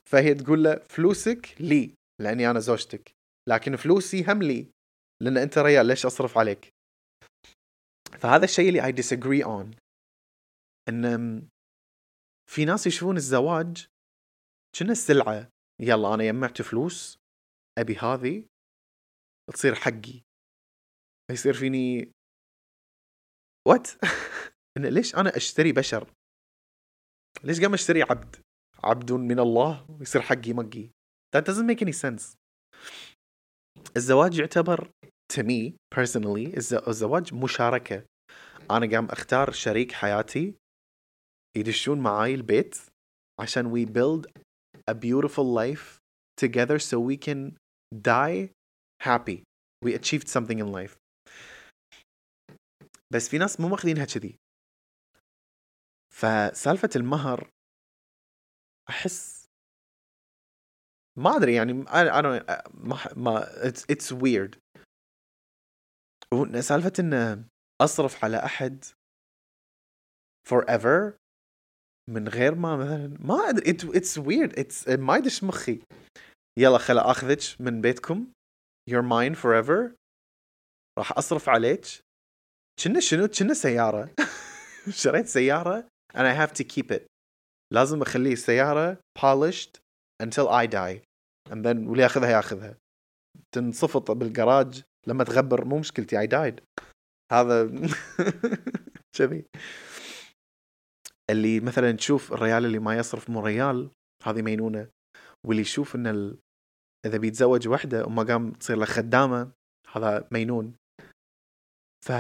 فهي 0.10 0.34
تقول 0.34 0.64
له 0.64 0.76
فلوسك 0.90 1.56
لي. 1.60 1.94
لأني 2.22 2.52
أنا 2.52 2.60
زوجتك. 2.60 3.12
لكن 3.50 3.76
فلوسي 3.76 4.24
هم 4.32 4.44
لي. 4.44 4.68
لأن 5.22 5.38
أنت 5.38 5.57
ريال 5.57 5.86
ليش 5.86 6.05
أصرف 6.05 6.38
عليك؟ 6.38 6.74
فهذا 8.20 8.45
الشيء 8.45 8.70
اللي 8.70 8.82
I 8.82 8.95
disagree 8.95 9.45
on. 9.45 9.78
إن 10.89 11.47
في 12.49 12.65
ناس 12.65 12.88
يشوفون 12.88 13.18
الزواج 13.18 13.88
كنا 14.80 14.91
السلعة؟ 14.91 15.49
يلا 15.82 16.13
أنا 16.13 16.24
جمعت 16.24 16.61
فلوس 16.61 17.20
أبي 17.78 17.95
هذه 17.95 18.45
تصير 19.53 19.76
حقي. 19.76 20.22
يصير 21.32 21.53
فيني 21.53 22.11
وات 23.68 23.88
إن 24.78 24.86
ليش 24.86 25.15
أنا 25.15 25.38
أشتري 25.38 25.72
بشر؟ 25.72 26.13
ليش 27.43 27.61
قام 27.61 27.74
أشتري 27.74 28.03
عبد؟ 28.03 28.36
عبد 28.84 29.11
من 29.11 29.39
الله 29.39 29.91
ويصير 29.91 30.22
حقي 30.22 30.53
مقي. 30.53 30.89
That 31.36 31.43
doesn't 31.45 31.68
make 31.68 31.82
any 31.82 31.91
sense. 31.91 32.38
الزواج 33.97 34.39
يعتبر 34.39 34.91
me 35.38 35.73
personally 35.95 36.57
الزواج 36.88 37.34
مشاركة. 37.34 38.05
أنا 38.71 38.95
قام 38.95 39.05
أختار 39.05 39.51
شريك 39.51 39.91
حياتي 39.91 40.53
يدشون 41.57 41.99
معاي 41.99 42.34
البيت 42.34 42.78
عشان 43.39 43.71
we 43.73 43.88
build 43.89 44.32
a 44.91 44.93
beautiful 44.93 45.45
life 45.61 45.97
together 46.41 46.80
so 46.80 46.99
we 46.99 47.17
can 47.17 47.57
die 47.93 48.49
happy. 49.03 49.43
We 49.86 49.93
achieved 49.93 50.28
something 50.28 50.59
in 50.59 50.71
life. 50.71 50.97
بس 53.13 53.30
في 53.30 53.38
ناس 53.38 53.59
مو 53.59 53.67
ماخذينها 53.67 54.05
كذي. 54.05 54.36
فسالفة 56.13 56.89
المهر 56.95 57.49
أحس 58.89 59.37
ما 61.18 61.38
أدري 61.38 61.53
يعني 61.53 61.86
I 61.86 62.22
don't 62.22 62.61
ما, 62.74 62.97
ما 63.15 63.45
it's 63.91 64.11
weird. 64.11 64.57
سالفة 66.59 66.93
إن 66.99 67.45
أصرف 67.82 68.24
على 68.24 68.38
أحد 68.38 68.86
forever 70.49 71.13
من 72.09 72.28
غير 72.28 72.55
ما 72.55 72.76
مثلا 72.76 73.18
ما 73.20 73.53
it, 73.53 73.84
it's 73.84 74.18
weird. 74.18 74.59
It's 74.59 74.89
ما 74.89 75.18
يدش 75.18 75.43
مخي. 75.43 75.80
يلا 76.57 76.78
خلا 76.78 77.11
آخذك 77.11 77.61
من 77.61 77.82
بيتكم. 77.82 78.32
You're 78.89 79.03
mine 79.03 79.36
forever. 79.36 79.95
راح 80.97 81.18
أصرف 81.18 81.49
عليك. 81.49 81.86
كنا 82.84 82.99
شنو؟ 82.99 83.28
كنا 83.28 83.53
سيارة. 83.53 84.15
شريت 85.03 85.26
سيارة 85.26 85.88
and 86.13 86.28
I 86.28 86.34
have 86.34 86.53
to 86.53 86.63
keep 86.63 86.91
it. 86.91 87.07
لازم 87.74 88.01
أخليه 88.01 88.36
سيارة 88.36 88.97
polished 89.20 89.80
until 90.24 90.47
I 90.49 90.65
die. 90.65 91.07
And 91.50 91.88
واللي 91.88 92.04
ياخذها 92.04 92.30
ياخذها. 92.30 92.78
تنصفط 93.52 94.12
بالجراج 94.12 94.84
لما 95.08 95.24
تغبر 95.24 95.66
مو 95.66 95.80
مشكلتي 95.80 96.28
I 96.28 96.30
died. 96.30 96.64
هذا 97.32 97.72
كذي 99.18 99.45
اللي 101.30 101.60
مثلا 101.60 101.91
تشوف 101.91 102.34
الريال 102.34 102.66
اللي 102.66 102.80
ما 102.80 102.98
يصرف 102.98 103.30
مو 103.30 103.45
ريال 103.45 103.91
هذه 104.24 104.41
مينونة. 104.41 104.89
واللي 105.45 105.62
يشوف 105.62 105.95
إن 105.95 106.08
ال... 106.08 106.39
إذا 107.06 107.18
بيتزوج 107.18 107.68
وحدة 107.68 108.06
وما 108.06 108.24
قام 108.24 108.52
تصير 108.52 108.78
له 108.78 108.86
خدامة 108.86 109.52
هذا 109.93 110.28
مينون. 110.32 110.76
ف 112.06 112.12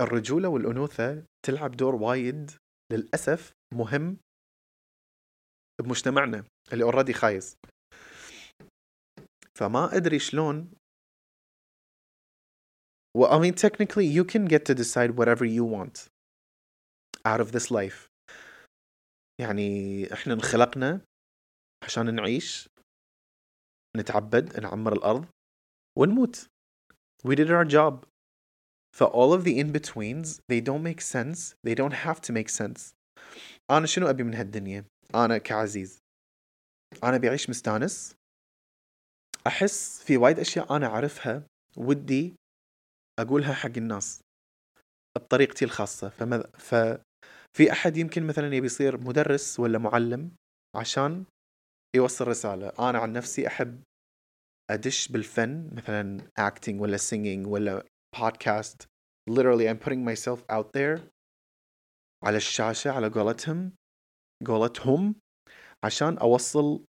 الرجولة 0.00 0.48
والأنوثة 0.48 1.24
تلعب 1.46 1.76
دور 1.76 1.94
وايد 1.94 2.50
للأسف 2.92 3.52
مهم 3.74 4.16
بمجتمعنا 5.82 6.44
اللي 6.72 6.84
اوريدي 6.84 7.12
خايس 7.12 7.56
فما 9.58 9.96
ادري 9.96 10.18
شلون 10.18 10.70
well 13.18 13.30
I 13.30 13.38
mean 13.38 13.54
technically 13.54 14.06
you 14.06 14.24
can 14.24 14.44
get 14.46 14.64
to 14.66 14.74
decide 14.74 15.10
whatever 15.16 15.44
you 15.44 15.64
want 15.64 16.08
out 17.24 17.40
of 17.40 17.52
this 17.52 17.70
life 17.70 18.08
يعني 19.40 20.12
إحنا 20.12 20.32
انخلقنا 20.34 21.00
عشان 21.84 22.14
نعيش 22.14 22.68
نتعبد 23.96 24.60
نعمر 24.60 24.92
الأرض 24.92 25.26
ونموت 25.98 26.46
we 27.28 27.30
did 27.36 27.48
our 27.50 27.64
job 27.64 28.04
ف 28.96 29.02
all 29.02 29.32
of 29.38 29.44
the 29.44 29.58
in-betweens 29.60 30.40
they 30.52 30.60
don't 30.60 30.82
make 30.82 31.00
sense 31.00 31.54
they 31.66 31.74
don't 31.74 31.94
have 32.06 32.20
to 32.20 32.32
make 32.32 32.48
sense 32.48 32.94
أنا 33.70 33.86
شنو 33.86 34.10
أبي 34.10 34.22
من 34.22 34.34
هالدنيا 34.34 34.84
أنا 35.14 35.38
كعزيز. 35.38 35.98
أنا 37.04 37.16
بعيش 37.18 37.50
مستانس. 37.50 38.14
أحس 39.46 40.02
في 40.02 40.16
وايد 40.16 40.38
أشياء 40.38 40.76
أنا 40.76 40.86
أعرفها 40.86 41.42
ودي 41.76 42.34
أقولها 43.20 43.54
حق 43.54 43.76
الناس 43.76 44.20
بطريقتي 45.16 45.64
الخاصة. 45.64 46.08
فمذ... 46.08 46.42
ففي 46.58 47.72
أحد 47.72 47.96
يمكن 47.96 48.26
مثلا 48.26 48.54
يبي 48.54 48.66
يصير 48.66 49.00
مدرس 49.00 49.60
ولا 49.60 49.78
معلم 49.78 50.30
عشان 50.76 51.24
يوصل 51.96 52.28
رسالة. 52.28 52.72
أنا 52.90 52.98
عن 52.98 53.12
نفسي 53.12 53.46
أحب 53.46 53.82
أدش 54.70 55.08
بالفن 55.08 55.70
مثلا 55.72 56.30
acting 56.40 56.74
ولا 56.80 56.96
singing 56.98 57.46
ولا 57.46 57.84
podcast. 58.16 58.86
Literally 59.30 59.68
I'm 59.68 59.78
putting 59.78 60.04
myself 60.04 60.40
out 60.50 60.72
there 60.72 61.00
على 62.24 62.36
الشاشة 62.36 62.90
على 62.90 63.08
قولتهم. 63.08 63.72
قولتهم 64.44 65.14
عشان 65.84 66.18
أوصل 66.18 66.84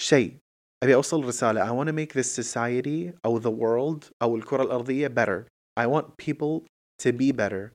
شيء. 0.00 0.36
أبي 0.82 0.94
أوصل 0.94 1.24
رسالة. 1.24 1.66
I 1.66 1.70
want 1.70 1.88
to 1.88 1.92
make 1.92 2.12
this 2.12 2.30
society 2.30 3.18
أو 3.24 3.40
the 3.40 3.50
world 3.50 4.10
أو 4.22 4.36
الكرة 4.36 4.62
الأرضية 4.62 5.08
better. 5.08 5.46
I 5.80 5.86
want 5.86 6.16
people 6.16 6.66
to 7.02 7.12
be 7.12 7.32
better. 7.32 7.72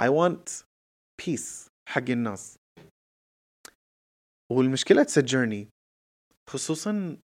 I 0.00 0.08
want 0.08 0.64
peace 1.22 1.68
حق 1.88 2.10
الناس. 2.10 2.56
a 5.16 5.22
journey. 5.22 5.68
خصوصا 6.50 7.16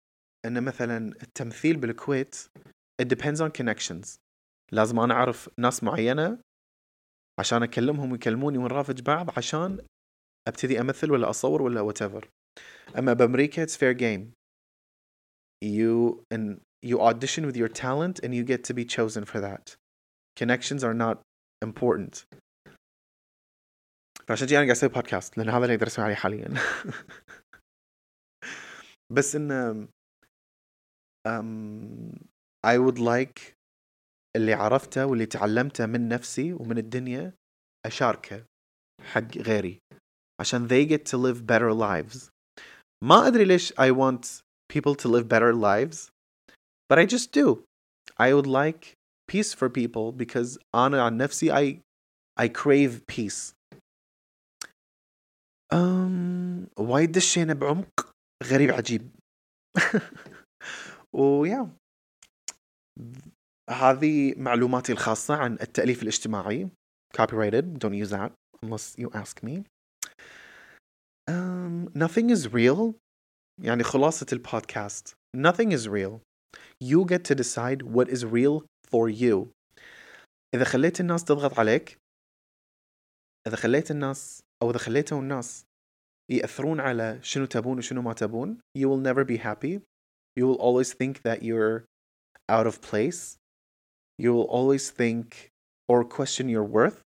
أن 0.44 0.64
مثلا 0.64 0.96
التمثيل 1.22 1.76
بالكويت 1.76 2.36
it 3.02 3.06
depends 3.06 3.40
on 3.40 3.50
connections. 3.50 4.16
لازم 4.72 4.98
أنا 5.00 5.14
أعرف 5.14 5.50
ناس 5.58 5.82
معينة 5.82 6.38
عشان 7.40 7.62
أكلمهم 7.62 8.12
ويكلموني 8.12 8.58
ونرافج 8.58 9.00
بعض 9.02 9.38
عشان 9.38 9.86
أبتدي 10.48 10.80
أمثل 10.80 11.10
ولا 11.10 11.30
أصور 11.30 11.62
ولا 11.62 11.92
whatever. 11.92 12.24
أما 12.98 13.12
بأمريكا 13.12 13.64
it's 13.64 13.76
fair 13.76 13.94
game. 13.94 14.32
You 15.60 16.22
and 16.30 16.60
you 16.82 17.00
audition 17.00 17.46
with 17.46 17.56
your 17.56 17.68
talent 17.68 18.20
and 18.22 18.34
you 18.34 18.44
get 18.44 18.64
to 18.64 18.74
be 18.74 18.84
chosen 18.84 19.24
for 19.24 19.40
that. 19.40 19.76
Connections 20.36 20.84
are 20.84 20.94
not 20.94 21.22
important. 21.62 22.24
فعشان 24.28 24.46
كذي 24.46 24.56
أنا 24.56 24.64
قاعد 24.64 24.70
أسوي 24.70 24.88
بودكاست 24.88 25.38
لأن 25.38 25.48
هذا 25.48 25.64
اللي 25.64 25.74
أقدر 25.74 25.86
أسوي 25.86 26.04
عليه 26.04 26.14
حاليا. 26.14 26.48
بس 29.16 29.36
إن 29.36 29.88
um, 31.28 32.26
I 32.66 32.78
would 32.78 32.98
like 32.98 33.56
اللي 34.36 34.52
عرفته 34.52 35.06
واللي 35.06 35.26
تعلمته 35.26 35.86
من 35.86 36.08
نفسي 36.08 36.52
ومن 36.52 36.78
الدنيا 36.78 37.32
أشاركه 37.86 38.44
حق 39.02 39.38
غيري. 39.38 39.78
عشان 40.39 40.67
they 40.67 40.85
get 40.85 41.05
to 41.05 41.17
live 41.17 41.45
better 41.45 41.73
lives 41.73 42.29
ما 43.03 43.27
ادري 43.27 43.45
ليش 43.45 43.73
I 43.73 43.91
want 43.91 44.41
people 44.73 44.95
to 44.95 45.07
live 45.07 45.27
better 45.27 45.53
lives 45.53 46.09
but 46.89 46.99
I 46.99 47.05
just 47.05 47.31
do 47.31 47.63
I 48.19 48.33
would 48.33 48.47
like 48.47 48.95
peace 49.31 49.53
for 49.53 49.69
people 49.69 50.11
because 50.11 50.59
أنا 50.75 51.03
عن 51.03 51.17
نفسي 51.17 51.51
I 51.51 51.79
I 52.43 52.47
crave 52.47 53.01
peace 53.07 53.53
um, 55.73 56.67
وايد 56.77 57.11
دشينا 57.11 57.53
بعمق 57.53 58.11
غريب 58.43 58.71
عجيب 58.71 59.09
ويا 61.13 61.69
هذه 63.69 64.33
معلوماتي 64.37 64.91
الخاصة 64.91 65.35
عن 65.35 65.53
التأليف 65.53 66.03
الاجتماعي 66.03 66.69
copyrighted 67.17 67.79
don't 67.79 67.93
use 67.93 68.09
that 68.09 68.31
unless 68.63 68.95
you 68.97 69.09
ask 69.13 69.43
me 69.43 69.63
Um, 71.30 71.90
nothing 71.94 72.30
is 72.30 72.48
real 72.52 72.94
يعني 73.62 73.82
خلاصة 73.82 74.26
البودكاست 74.32 75.14
nothing 75.36 75.72
is 75.72 75.88
real 75.88 76.20
you 76.80 77.04
get 77.04 77.24
to 77.24 77.34
decide 77.34 77.82
what 77.82 78.08
is 78.08 78.24
real 78.24 78.64
for 78.90 79.08
you 79.08 79.50
إذا 80.54 80.64
خليت 80.64 81.00
الناس 81.00 81.24
تضغط 81.24 81.58
عليك 81.58 81.98
إذا 83.46 83.56
خليت 83.56 83.90
الناس 83.90 84.40
أو 84.62 84.70
إذا 84.70 84.78
خليتوا 84.78 85.20
الناس 85.20 85.64
يأثرون 86.30 86.80
على 86.80 87.18
شنو 87.22 87.44
تبون 87.44 87.78
وشنو 87.78 88.02
ما 88.02 88.12
تبون 88.12 88.58
you 88.78 88.88
will 88.88 89.00
never 89.00 89.24
be 89.24 89.36
happy 89.36 89.80
you 90.38 90.46
will 90.46 90.60
always 90.60 90.92
think 90.92 91.22
that 91.22 91.42
you're 91.42 91.84
out 92.48 92.66
of 92.66 92.80
place 92.80 93.36
you 94.18 94.32
will 94.34 94.48
always 94.58 94.90
think 94.90 95.50
or 95.88 96.04
question 96.04 96.48
your 96.48 96.64
worth 96.64 97.02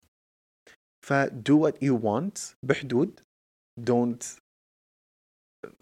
ف 1.06 1.12
do 1.42 1.56
what 1.56 1.82
you 1.82 1.94
want 1.94 2.54
بحدود 2.62 3.20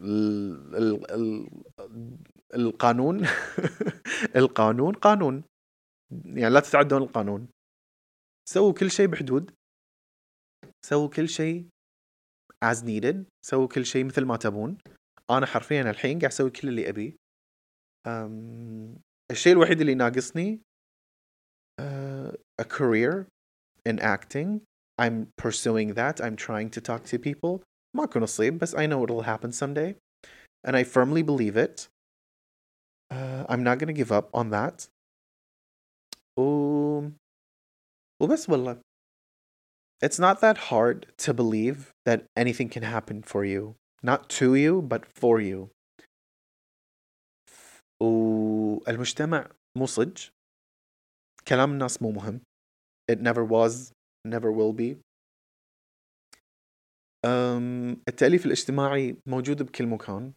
ال 0.00 1.38
القانون 2.54 3.26
القانون 4.36 4.94
قانون. 4.94 5.44
يعني 6.24 6.54
لا 6.54 6.60
تتعدون 6.60 7.02
القانون. 7.02 7.48
سووا 8.48 8.72
كل 8.72 8.90
شيء 8.90 9.06
بحدود. 9.06 9.54
سووا 10.86 11.08
كل 11.08 11.28
شيء 11.28 11.68
as 12.64 12.78
needed. 12.78 13.16
سووا 13.44 13.68
كل 13.68 13.86
شيء 13.86 14.04
مثل 14.04 14.24
ما 14.24 14.36
تبون. 14.36 14.78
أنا 15.30 15.46
حرفيا 15.46 15.90
الحين 15.90 16.18
قاعد 16.18 16.32
أسوي 16.32 16.50
كل 16.50 16.68
اللي 16.68 16.88
أبي. 16.88 17.16
الشيء 19.30 19.52
الوحيد 19.52 19.80
اللي 19.80 19.94
ناقصني 19.94 20.60
uh, 21.80 22.32
a 22.58 22.64
career 22.64 23.28
in 23.86 23.98
acting. 23.98 24.62
I'm 24.98 25.28
pursuing 25.36 25.94
that. 25.94 26.20
I'm 26.20 26.36
trying 26.36 26.70
to 26.70 26.80
talk 26.80 27.04
to 27.04 27.18
people. 27.18 27.62
ما 27.95 28.03
أكون 28.03 28.23
أصيب 28.23 28.57
بس 28.57 28.75
I 28.75 28.87
know 28.87 29.03
it'll 29.03 29.23
happen 29.23 29.51
someday 29.51 29.95
and 30.67 30.75
I 30.75 30.83
firmly 30.83 31.23
believe 31.23 31.57
it 31.57 31.87
uh, 33.11 33.45
I'm 33.49 33.63
not 33.63 33.79
gonna 33.79 33.93
give 33.93 34.11
up 34.11 34.29
on 34.33 34.49
that 34.49 34.87
و... 36.37 37.09
وبس 38.21 38.49
والله 38.49 38.81
it's 40.05 40.19
not 40.19 40.41
that 40.41 40.57
hard 40.69 41.07
to 41.17 41.33
believe 41.33 41.91
that 42.05 42.25
anything 42.35 42.69
can 42.69 42.83
happen 42.83 43.23
for 43.23 43.43
you 43.43 43.75
not 44.03 44.29
to 44.29 44.55
you 44.55 44.81
but 44.81 45.05
for 45.05 45.41
you 45.41 45.69
والمجتمع 48.01 49.49
مو 49.77 49.85
صج 49.85 50.29
كلام 51.47 51.71
الناس 51.71 52.01
مو 52.01 52.11
مهم 52.11 52.41
it 53.11 53.21
never 53.21 53.43
was 53.43 53.91
never 54.27 54.51
will 54.51 54.73
be 54.73 54.91
um, 54.91 55.01
التأليف 58.08 58.46
الاجتماعي 58.46 59.16
موجود 59.26 59.62
بكل 59.62 59.86
مكان 59.86 60.32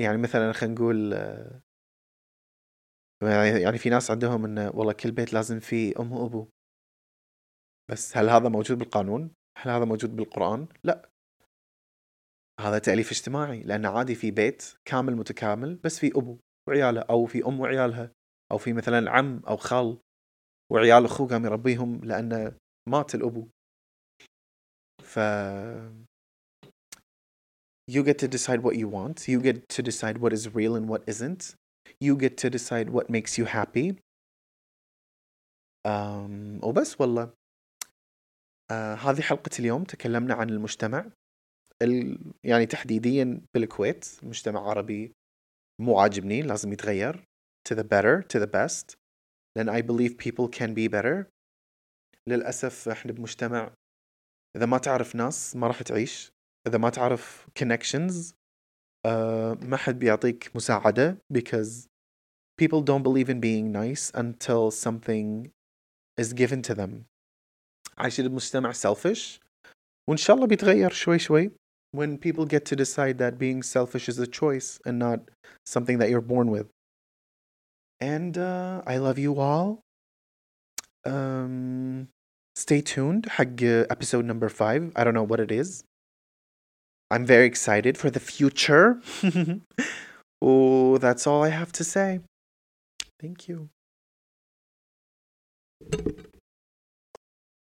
يعني 0.00 0.18
مثلا 0.18 0.52
خلينا 0.52 0.74
نقول 0.74 1.12
يعني 3.62 3.78
في 3.78 3.90
ناس 3.90 4.10
عندهم 4.10 4.44
إنه 4.44 4.70
والله 4.74 4.92
كل 4.92 5.10
بيت 5.12 5.32
لازم 5.32 5.60
فيه 5.60 5.94
أم 6.00 6.12
وأبو 6.12 6.48
بس 7.90 8.16
هل 8.16 8.28
هذا 8.28 8.48
موجود 8.48 8.78
بالقانون؟ 8.78 9.34
هل 9.58 9.70
هذا 9.70 9.84
موجود 9.84 10.16
بالقرآن؟ 10.16 10.68
لا 10.84 11.10
هذا 12.60 12.78
تأليف 12.78 13.10
اجتماعي 13.10 13.62
لأن 13.62 13.86
عادي 13.86 14.14
في 14.14 14.30
بيت 14.30 14.74
كامل 14.84 15.16
متكامل 15.16 15.74
بس 15.76 15.98
في 15.98 16.12
أبو 16.16 16.38
وعياله 16.68 17.00
أو 17.00 17.26
في 17.26 17.46
أم 17.46 17.60
وعيالها 17.60 18.12
أو 18.52 18.58
في 18.58 18.72
مثلا 18.72 19.10
عم 19.10 19.42
أو 19.48 19.56
خال 19.56 19.98
وعيال 20.72 21.04
أخوه 21.04 21.28
قام 21.28 21.44
يربيهم 21.44 22.00
لأنه 22.04 22.56
مات 22.88 23.14
الأبو 23.14 23.48
ف 25.02 25.18
you 27.90 28.02
get 28.02 28.18
to 28.18 28.28
decide 28.28 28.60
what 28.62 28.76
you 28.76 28.88
want 28.88 29.28
you 29.28 29.40
get 29.40 29.68
to 29.68 29.82
decide 29.82 30.18
what 30.18 30.32
is 30.32 30.54
real 30.54 30.74
and 30.76 30.88
what 30.88 31.02
isn't 31.06 31.54
you 32.00 32.16
get 32.16 32.36
to 32.36 32.48
decide 32.50 32.88
what 32.90 33.10
makes 33.10 33.38
you 33.38 33.44
happy 33.44 33.96
um, 35.86 36.60
وبس 36.64 37.00
والله 37.00 37.32
uh, 38.70 38.72
هذه 38.74 39.20
حلقة 39.20 39.50
اليوم 39.58 39.84
تكلمنا 39.84 40.34
عن 40.34 40.50
المجتمع 40.50 41.10
ال... 41.82 42.18
يعني 42.44 42.66
تحديديا 42.66 43.40
بالكويت 43.54 44.06
مجتمع 44.22 44.60
عربي 44.60 45.12
مو 45.80 45.98
عاجبني 45.98 46.42
لازم 46.42 46.72
يتغير 46.72 47.24
to 47.68 47.74
the 47.74 47.84
better 47.84 48.22
to 48.22 48.40
the 48.40 48.50
best 48.50 48.94
لأن 49.56 49.70
I 49.70 49.82
believe 49.82 50.18
people 50.18 50.48
can 50.48 50.74
be 50.74 50.88
better 50.88 51.33
للأسف 52.28 52.88
إحنا 52.88 53.12
بمجتمع 53.12 53.72
إذا 54.56 54.66
ما 54.66 54.78
تعرف 54.78 55.14
ناس 55.14 55.56
ما 55.56 55.66
راح 55.66 55.82
تعيش 55.82 56.32
إذا 56.66 56.78
ما 56.78 56.90
تعرف 56.90 57.46
connections 57.58 58.32
uh, 59.06 59.64
ما 59.64 59.76
حد 59.76 59.98
بيعطيك 59.98 60.56
مساعدة 60.56 61.18
because 61.34 61.88
people 62.62 62.80
don't 62.80 63.02
believe 63.02 63.28
in 63.28 63.40
being 63.40 63.72
nice 63.72 64.10
until 64.14 64.70
something 64.70 65.50
is 66.20 66.32
given 66.32 66.62
to 66.62 66.74
them 66.74 67.04
عايشين 67.98 68.26
المجتمع 68.26 68.72
selfish 68.72 69.40
وإن 70.08 70.16
شاء 70.16 70.36
الله 70.36 70.46
بيتغير 70.46 70.90
شوي 70.90 71.18
شوي 71.18 71.50
when 71.94 72.18
people 72.18 72.44
get 72.44 72.64
to 72.64 72.74
decide 72.76 73.18
that 73.18 73.38
being 73.38 73.62
selfish 73.62 74.08
is 74.08 74.18
a 74.18 74.26
choice 74.26 74.80
and 74.84 74.98
not 74.98 75.20
something 75.64 75.98
that 75.98 76.10
you're 76.10 76.28
born 76.34 76.50
with. 76.50 76.68
And 78.00 78.36
uh, 78.36 78.82
I 78.84 78.96
love 78.96 79.18
you 79.18 79.38
all. 79.38 79.83
Um, 81.06 82.08
stay 82.56 82.80
tuned 82.80 83.26
حق 83.26 83.62
episode 83.90 84.24
number 84.24 84.48
five. 84.48 84.92
I 84.96 85.04
don't 85.04 85.14
know 85.14 85.22
what 85.22 85.40
it 85.40 85.52
is. 85.52 85.84
I'm 87.10 87.26
very 87.26 87.46
excited 87.46 87.98
for 87.98 88.10
the 88.10 88.20
future. 88.20 89.00
oh, 90.42 90.98
that's 90.98 91.26
all 91.26 91.42
I 91.44 91.50
have 91.50 91.72
to 91.72 91.84
say. 91.84 92.20
Thank 93.20 93.48
you. 93.48 93.68